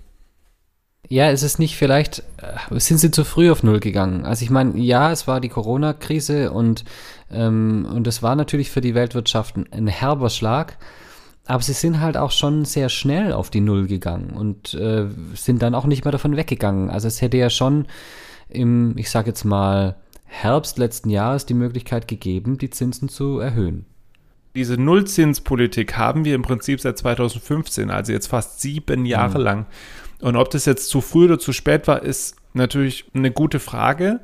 Ja, 1.09 1.29
ist 1.31 1.43
es 1.43 1.59
nicht 1.59 1.77
vielleicht, 1.77 2.21
äh, 2.39 2.79
sind 2.81 2.99
sie 2.99 3.11
zu 3.11 3.25
früh 3.25 3.51
auf 3.51 3.63
Null 3.63 3.81
gegangen? 3.81 4.25
Also 4.25 4.43
ich 4.43 4.51
meine, 4.51 4.79
ja, 4.79 5.13
es 5.13 5.27
war 5.27 5.41
die 5.41 5.51
Corona-Krise 5.51 6.51
und, 6.51 6.85
ähm, 7.31 7.87
und 7.93 8.07
es 8.07 8.23
war 8.23 8.37
natürlich 8.37 8.71
für 8.71 8.81
die 8.81 8.95
Weltwirtschaft 8.95 9.57
ein, 9.57 9.71
ein, 9.71 9.87
herber 9.87 10.31
Schlag, 10.31 10.79
aber 11.45 11.63
sie 11.63 11.75
sind 11.75 12.01
halt 12.01 12.17
auch 12.17 12.31
schon 12.31 12.65
sehr 12.65 12.89
schnell 12.89 13.35
auf 13.35 13.51
die 13.51 13.61
Null 13.61 13.87
gegangen 13.87 14.31
und 14.31 14.73
äh, 14.75 15.07
sind 15.35 15.61
dann 15.61 15.75
auch 15.75 15.85
nicht 15.85 16.05
mehr 16.05 16.13
davon 16.13 16.37
weggegangen. 16.37 16.89
Also 16.89 17.09
es 17.09 17.21
hätte 17.21 17.37
ja 17.37 17.51
schon 17.51 17.87
im, 18.49 18.97
ich 18.97 19.11
sage 19.11 19.29
jetzt 19.29 19.45
mal, 19.45 19.97
Herbst 20.35 20.79
letzten 20.79 21.11
Jahres 21.11 21.47
die 21.47 21.55
Möglichkeit 21.55 22.09
gegeben, 22.09 22.59
die 22.59 22.71
Zinsen 22.71 23.09
zu 23.09 23.39
erhöhen. 23.39 23.87
Diese 24.57 24.77
Nullzinspolitik 24.77 25.97
haben 25.97 26.25
wir 26.25 26.35
im 26.35 26.43
Prinzip 26.43 26.81
seit 26.81 26.99
2015, 26.99 27.91
also 27.91 28.13
jetzt 28.13 28.27
fast 28.27 28.61
sieben 28.61 29.07
Jahre 29.07 29.39
mhm. 29.39 29.45
lang. 29.45 29.67
Und 30.21 30.37
ob 30.37 30.51
das 30.51 30.65
jetzt 30.65 30.89
zu 30.89 31.01
früh 31.01 31.25
oder 31.27 31.39
zu 31.39 31.53
spät 31.53 31.87
war, 31.87 32.03
ist 32.03 32.37
natürlich 32.53 33.07
eine 33.15 33.31
gute 33.31 33.61
Frage. 33.61 34.21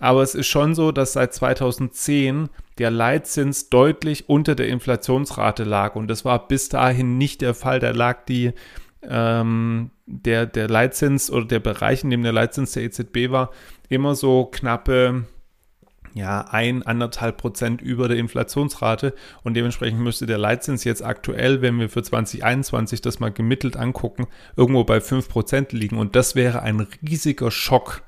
Aber 0.00 0.22
es 0.22 0.34
ist 0.34 0.46
schon 0.46 0.74
so, 0.74 0.92
dass 0.92 1.14
seit 1.14 1.34
2010 1.34 2.50
der 2.78 2.90
Leitzins 2.90 3.68
deutlich 3.68 4.28
unter 4.28 4.54
der 4.54 4.68
Inflationsrate 4.68 5.64
lag. 5.64 5.96
Und 5.96 6.08
das 6.08 6.24
war 6.24 6.46
bis 6.46 6.68
dahin 6.68 7.18
nicht 7.18 7.40
der 7.40 7.54
Fall. 7.54 7.80
Da 7.80 7.90
lag 7.90 8.24
die, 8.26 8.52
ähm, 9.02 9.90
der, 10.06 10.46
der 10.46 10.68
Leitzins 10.68 11.30
oder 11.30 11.46
der 11.46 11.60
Bereich, 11.60 12.04
in 12.04 12.10
dem 12.10 12.22
der 12.22 12.32
Leitzins 12.32 12.72
der 12.72 12.84
EZB 12.84 13.30
war, 13.30 13.50
immer 13.88 14.14
so 14.14 14.44
knappe 14.46 15.24
ja, 16.14 16.42
ein, 16.50 16.82
anderthalb 16.82 17.36
Prozent 17.36 17.80
über 17.80 18.08
der 18.08 18.16
Inflationsrate 18.16 19.14
und 19.42 19.54
dementsprechend 19.54 20.00
müsste 20.00 20.26
der 20.26 20.38
Leitzins 20.38 20.84
jetzt 20.84 21.04
aktuell, 21.04 21.62
wenn 21.62 21.78
wir 21.78 21.88
für 21.88 22.02
2021 22.02 23.00
das 23.00 23.20
mal 23.20 23.32
gemittelt 23.32 23.76
angucken, 23.76 24.26
irgendwo 24.56 24.84
bei 24.84 25.00
fünf 25.00 25.28
Prozent 25.28 25.72
liegen 25.72 25.98
und 25.98 26.16
das 26.16 26.34
wäre 26.34 26.62
ein 26.62 26.86
riesiger 27.06 27.50
Schock 27.50 28.02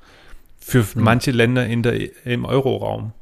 für 0.59 0.83
mhm. 0.95 1.03
manche 1.03 1.31
Länder 1.31 1.67
in 1.67 1.83
der, 1.83 2.27
im 2.27 2.45
Euroraum. 2.45 3.13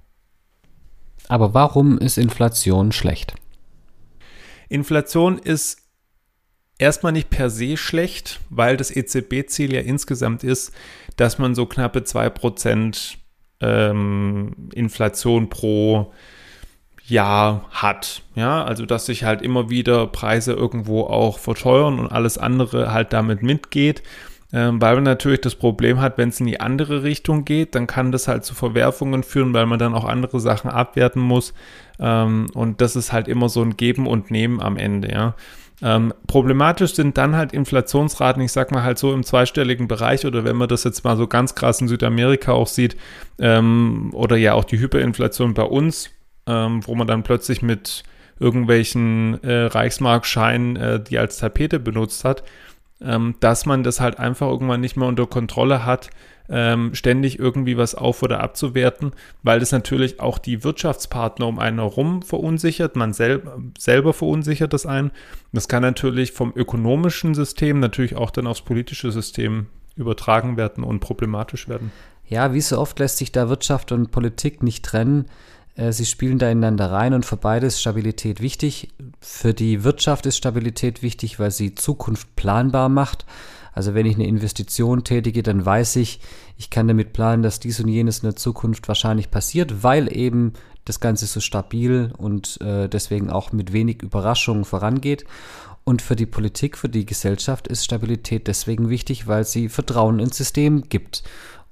Aber 1.29 1.55
warum 1.55 1.99
ist 1.99 2.19
Inflation 2.19 2.93
schlecht? 2.93 3.35
Inflation 4.69 5.39
ist 5.39 5.83
erstmal 6.79 7.13
nicht 7.13 7.31
per 7.31 7.51
se 7.51 7.77
schlecht, 7.77 8.41
weil 8.51 8.77
das 8.77 8.95
EZB-Ziel 8.95 9.75
ja 9.75 9.81
insgesamt 9.81 10.45
ist, 10.45 10.73
dass 11.17 11.39
man 11.39 11.55
so 11.55 11.67
knappe 11.67 12.01
2% 12.01 13.17
ähm, 13.61 14.71
Inflation 14.75 15.49
pro 15.49 16.13
ja 17.07 17.65
hat. 17.71 18.23
Ja, 18.35 18.65
also 18.65 18.87
dass 18.87 19.07
sich 19.07 19.25
halt 19.25 19.43
immer 19.43 19.71
wieder 19.71 20.07
Preise 20.07 20.53
irgendwo 20.53 21.05
auch 21.05 21.39
verteuern 21.39 21.99
und 21.99 22.13
alles 22.13 22.39
andere 22.39 22.93
halt 22.93 23.13
damit 23.13 23.43
mitgeht. 23.43 24.03
Ähm, 24.51 24.81
weil 24.81 24.95
man 24.95 25.05
natürlich 25.05 25.43
das 25.43 25.57
Problem 25.57 26.01
hat, 26.01 26.17
wenn 26.17 26.31
es 26.31 26.41
in 26.41 26.47
die 26.47 26.59
andere 26.59 27.03
Richtung 27.03 27.45
geht, 27.45 27.75
dann 27.75 27.87
kann 27.87 28.13
das 28.13 28.29
halt 28.29 28.45
zu 28.45 28.55
Verwerfungen 28.55 29.23
führen, 29.23 29.53
weil 29.53 29.67
man 29.67 29.79
dann 29.79 29.95
auch 29.95 30.05
andere 30.05 30.41
Sachen 30.41 30.71
abwerten 30.71 31.21
muss. 31.21 31.53
Ähm, 32.01 32.47
und 32.55 32.81
das 32.81 32.97
ist 32.97 33.13
halt 33.13 33.29
immer 33.29 33.51
so 33.51 33.61
ein 33.61 33.77
Geben 33.77 34.07
und 34.07 34.31
Nehmen 34.31 34.63
am 34.63 34.79
Ende, 34.79 35.11
ja. 35.13 35.35
Ähm, 35.81 36.13
problematisch 36.27 36.95
sind 36.95 37.17
dann 37.19 37.37
halt 37.37 37.53
Inflationsraten, 37.53 38.43
ich 38.43 38.51
sag 38.51 38.73
mal 38.73 38.83
halt 38.83 38.99
so 38.99 39.13
im 39.13 39.23
zweistelligen 39.23 39.87
Bereich 39.87 40.27
oder 40.27 40.45
wenn 40.45 40.57
man 40.57 40.69
das 40.69 40.85
jetzt 40.85 41.05
mal 41.05 41.17
so 41.17 41.27
ganz 41.29 41.55
krass 41.55 41.81
in 41.81 41.89
Südamerika 41.89 42.53
auch 42.53 42.67
sieht 42.67 42.97
ähm, 43.39 44.11
oder 44.13 44.37
ja 44.37 44.55
auch 44.55 44.65
die 44.65 44.79
Hyperinflation 44.79 45.55
bei 45.55 45.63
uns, 45.63 46.11
ähm, 46.47 46.85
wo 46.85 46.97
man 46.97 47.07
dann 47.07 47.23
plötzlich 47.23 47.63
mit 47.63 48.03
irgendwelchen 48.41 49.43
äh, 49.45 49.65
Reichsmarkscheinen, 49.67 50.77
äh, 50.77 51.01
die 51.01 51.19
als 51.19 51.39
Tapete 51.39 51.79
benutzt 51.79 52.25
hat, 52.25 52.43
ähm, 53.01 53.35
dass 53.41 53.67
man 53.67 53.83
das 53.83 54.01
halt 54.01 54.19
einfach 54.19 54.49
irgendwann 54.49 54.81
nicht 54.81 54.97
mehr 54.97 55.09
unter 55.09 55.27
Kontrolle 55.27 55.85
hat, 55.85 56.11
ähm, 56.51 56.95
ständig 56.95 57.39
irgendwie 57.39 57.77
was 57.77 57.95
auf- 57.95 58.23
oder 58.23 58.41
abzuwerten, 58.41 59.13
weil 59.43 59.61
das 59.61 59.73
natürlich 59.73 60.21
auch 60.21 60.39
die 60.39 60.65
Wirtschaftspartner 60.65 61.47
um 61.47 61.59
einen 61.59 61.79
herum 61.79 62.23
verunsichert, 62.23 62.97
man 62.97 63.13
sel 63.13 63.43
selber 63.79 64.15
verunsichert 64.15 64.73
das 64.73 64.87
ein. 64.87 65.11
Das 65.53 65.69
kann 65.69 65.83
natürlich 65.83 66.33
vom 66.33 66.53
ökonomischen 66.55 67.35
System 67.35 67.81
natürlich 67.81 68.17
auch 68.17 68.31
dann 68.31 68.47
aufs 68.47 68.63
politische 68.63 69.13
System 69.13 69.67
übertragen 69.97 70.57
werden 70.57 70.85
und 70.85 71.01
problematisch 71.01 71.69
werden. 71.69 71.93
Ja, 72.27 72.53
wie 72.53 72.61
so 72.61 72.79
oft 72.79 72.99
lässt 72.99 73.19
sich 73.19 73.33
da 73.33 73.49
Wirtschaft 73.49 73.91
und 73.93 74.11
Politik 74.11 74.63
nicht 74.63 74.85
trennen. 74.85 75.27
Äh, 75.79 75.93
sie 75.93 76.05
spielen 76.05 76.39
da 76.39 76.51
ineinander 76.51 76.91
rein 76.91 77.15
und 77.15 77.25
für 77.25 77.37
beides 77.37 77.75
ist 77.75 77.81
Stabilität 77.81 78.43
wichtig. 78.43 78.89
Für 79.21 79.55
die 79.55 79.85
Wirtschaft 79.85 80.27
ist 80.27 80.37
Stabilität 80.37 81.03
wichtig, 81.03 81.39
weil 81.39 81.51
sie 81.51 81.75
Zukunft 81.75 82.37
planbar 82.37 82.91
macht. 82.91 83.25
Also 83.73 83.95
wenn 83.95 84.07
ich 84.07 84.17
eine 84.17 84.27
Investition 84.27 85.05
tätige, 85.05 85.43
dann 85.43 85.65
weiß 85.65 85.97
ich, 85.97 86.21
ich 86.57 86.69
kann 86.69 86.89
damit 86.89 87.13
planen, 87.13 87.45
dass 87.45 87.61
dies 87.61 87.79
und 87.79 87.89
jenes 87.89 88.19
in 88.19 88.25
der 88.25 88.37
Zukunft 88.37 88.89
wahrscheinlich 88.89 89.31
passiert, 89.31 89.85
weil 89.85 90.15
eben 90.15 90.55
das 90.85 90.99
Ganze 90.99 91.27
so 91.27 91.39
stabil 91.39 92.13
und 92.19 92.61
äh, 92.61 92.89
deswegen 92.89 93.31
auch 93.31 93.53
mit 93.53 93.73
wenig 93.73 94.03
Überraschungen 94.03 94.65
vorangeht. 94.65 95.25
Und 95.85 96.03
für 96.03 96.17
die 96.17 96.27
Politik, 96.27 96.77
für 96.77 96.89
die 96.89 97.07
Gesellschaft 97.07 97.69
ist 97.69 97.85
Stabilität 97.85 98.49
deswegen 98.49 98.91
wichtig, 98.91 99.27
weil 99.29 99.45
sie 99.45 99.69
Vertrauen 99.69 100.19
ins 100.19 100.37
System 100.37 100.89
gibt. 100.89 101.23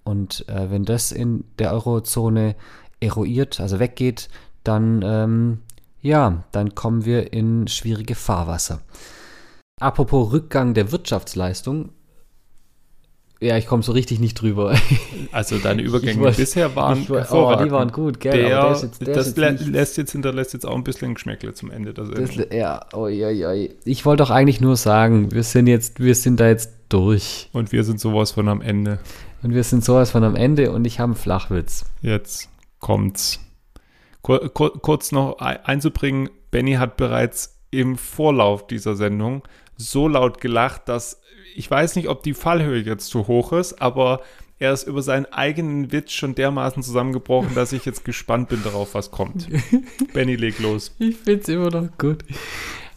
Und 0.04 0.48
äh, 0.48 0.70
wenn 0.70 0.84
das 0.84 1.10
in 1.10 1.44
der 1.58 1.72
Eurozone 1.72 2.54
eruiert, 3.00 3.60
also 3.60 3.78
weggeht, 3.78 4.28
dann 4.64 5.02
ähm, 5.04 5.58
ja, 6.06 6.44
dann 6.52 6.74
kommen 6.74 7.04
wir 7.04 7.32
in 7.32 7.66
schwierige 7.66 8.14
Fahrwasser. 8.14 8.80
Apropos 9.80 10.32
Rückgang 10.32 10.72
der 10.72 10.92
Wirtschaftsleistung. 10.92 11.90
Ja, 13.40 13.58
ich 13.58 13.66
komme 13.66 13.82
so 13.82 13.92
richtig 13.92 14.20
nicht 14.20 14.40
drüber. 14.40 14.74
Also 15.32 15.58
deine 15.58 15.82
Übergänge 15.82 16.22
weiß, 16.22 16.36
bisher 16.36 16.74
waren 16.76 17.06
weiß, 17.08 17.30
Oh, 17.32 17.54
die 17.62 17.70
waren 17.70 17.92
gut, 17.92 18.20
gell? 18.20 18.38
Der, 18.38 18.62
der 18.62 18.70
jetzt, 18.70 19.06
der 19.06 19.14
das 19.14 19.36
lä 19.36 19.50
lässt 19.50 19.98
jetzt 19.98 20.12
hinterlässt 20.12 20.54
jetzt 20.54 20.64
auch 20.64 20.76
ein 20.76 20.84
bisschen 20.84 21.12
Geschmäckle 21.14 21.52
zum 21.52 21.70
Ende 21.70 21.92
Sendung. 21.94 22.24
Das, 22.24 22.56
ja, 22.56 22.86
oi, 22.94 23.22
oi, 23.22 23.44
oi. 23.44 23.70
Ich 23.84 24.06
wollte 24.06 24.22
doch 24.22 24.30
eigentlich 24.30 24.62
nur 24.62 24.76
sagen, 24.76 25.32
wir 25.32 25.42
sind 25.42 25.66
jetzt, 25.66 26.00
wir 26.00 26.14
sind 26.14 26.40
da 26.40 26.48
jetzt 26.48 26.70
durch. 26.88 27.50
Und 27.52 27.72
wir 27.72 27.84
sind 27.84 28.00
sowas 28.00 28.30
von 28.30 28.48
am 28.48 28.62
Ende. 28.62 29.00
Und 29.42 29.52
wir 29.52 29.64
sind 29.64 29.84
sowas 29.84 30.12
von 30.12 30.24
am 30.24 30.36
Ende 30.36 30.70
und 30.72 30.86
ich 30.86 31.00
habe 31.00 31.10
einen 31.10 31.20
Flachwitz. 31.20 31.84
Jetzt 32.00 32.48
kommt's. 32.80 33.40
Kur 34.22 34.48
kur 34.50 34.80
kurz 34.80 35.12
noch 35.12 35.38
einzubringen, 35.38 36.30
Benny 36.50 36.74
hat 36.74 36.96
bereits 36.96 37.60
im 37.70 37.96
Vorlauf 37.96 38.66
dieser 38.66 38.96
Sendung 38.96 39.42
so 39.76 40.08
laut 40.08 40.40
gelacht, 40.40 40.88
dass 40.88 41.20
ich 41.54 41.70
weiß 41.70 41.96
nicht, 41.96 42.08
ob 42.08 42.22
die 42.22 42.34
Fallhöhe 42.34 42.82
jetzt 42.82 43.06
zu 43.06 43.26
hoch 43.28 43.52
ist, 43.52 43.80
aber 43.80 44.20
er 44.58 44.72
ist 44.72 44.86
über 44.86 45.02
seinen 45.02 45.26
eigenen 45.26 45.92
Witz 45.92 46.12
schon 46.12 46.34
dermaßen 46.34 46.82
zusammengebrochen, 46.82 47.54
dass 47.54 47.72
ich 47.72 47.84
jetzt 47.84 48.04
gespannt 48.04 48.48
bin 48.48 48.62
darauf, 48.62 48.94
was 48.94 49.10
kommt. 49.10 49.48
Benny, 50.14 50.36
leg 50.36 50.58
los. 50.58 50.94
Ich 50.98 51.16
find's 51.16 51.48
immer 51.48 51.70
noch 51.70 51.96
gut. 51.98 52.24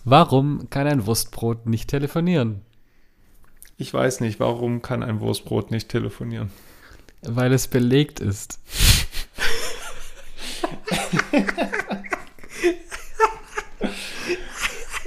Warum 0.06 0.70
kann 0.70 0.88
ein 0.88 1.06
Wurstbrot 1.06 1.65
nicht 1.65 1.89
telefonieren? 1.89 2.62
Ich 3.78 3.94
weiß 3.94 4.22
nicht, 4.22 4.39
warum 4.39 4.82
kann 4.82 5.04
ein 5.04 5.20
Wurstbrot 5.20 5.72
nicht 5.72 5.89
telefonieren? 5.89 6.50
Weil 7.22 7.52
es 7.52 7.68
belegt 7.68 8.22
ist. 8.22 8.60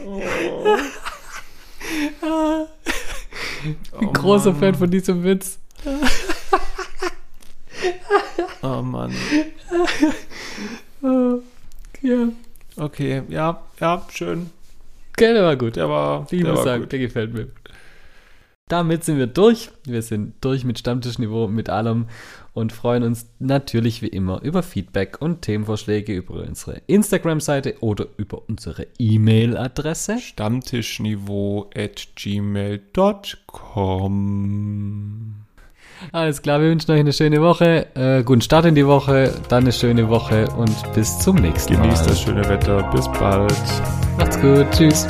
Oh. 0.05 0.37
oh 4.01 4.13
großer 4.13 4.55
Fan 4.55 4.75
von 4.75 4.91
diesem 4.91 5.23
Witz. 5.25 5.59
oh 8.63 8.83
Mann. 8.83 9.15
ja. 12.03 12.29
Okay, 12.77 13.23
ja, 13.29 13.63
ja, 13.81 14.07
schön. 14.11 14.51
Okay, 15.13 15.35
der 15.35 15.45
war 15.45 15.57
gut. 15.57 15.77
Der 15.77 15.89
war, 15.89 16.27
ich 16.31 16.43
muss 16.43 16.65
sagen, 16.65 16.83
gut. 16.83 16.93
der 16.93 16.99
gefällt 16.99 17.33
mir. 17.35 17.49
Damit 18.73 19.05
sind 19.05 19.19
wir 19.19 19.27
durch. 19.27 19.71
Wir 19.85 20.01
sind 20.01 20.33
durch 20.41 20.65
mit 20.65 20.79
Stammtischniveau, 20.79 21.47
mit 21.47 21.69
allem 21.69 22.07
und 22.55 22.73
freuen 22.73 23.03
uns 23.03 23.27
natürlich 23.39 24.01
wie 24.01 24.07
immer 24.07 24.41
über 24.41 24.63
Feedback 24.63 25.21
und 25.21 25.43
Themenvorschläge 25.43 26.15
über 26.15 26.37
unsere 26.37 26.81
Instagram-Seite 26.87 27.75
oder 27.81 28.07
über 28.17 28.41
unsere 28.49 28.87
E-Mail-Adresse 28.99 30.21
stammtischniveau 30.21 31.69
at 31.77 32.09
gmail.com. 32.17 32.95
Alles 36.13 36.41
klar, 36.41 36.63
wir 36.63 36.71
wünschen 36.71 36.93
euch 36.93 37.01
eine 37.01 37.13
schöne 37.13 37.43
Woche, 37.43 37.95
äh, 37.95 38.23
guten 38.23 38.41
Start 38.41 38.65
in 38.65 38.75
die 38.75 38.87
Woche, 38.87 39.35
dann 39.51 39.65
eine 39.65 39.73
schöne 39.73 40.09
Woche 40.09 40.49
und 40.57 40.95
bis 40.95 41.19
zum 41.19 41.37
nächsten 41.37 41.75
Mal. 41.75 41.83
Genießt 41.83 42.09
das 42.09 42.23
schöne 42.23 42.49
Wetter, 42.49 42.91
bis 42.91 43.07
bald. 43.09 43.53
Macht's 44.17 44.41
gut, 44.41 44.67
tschüss. 44.71 45.07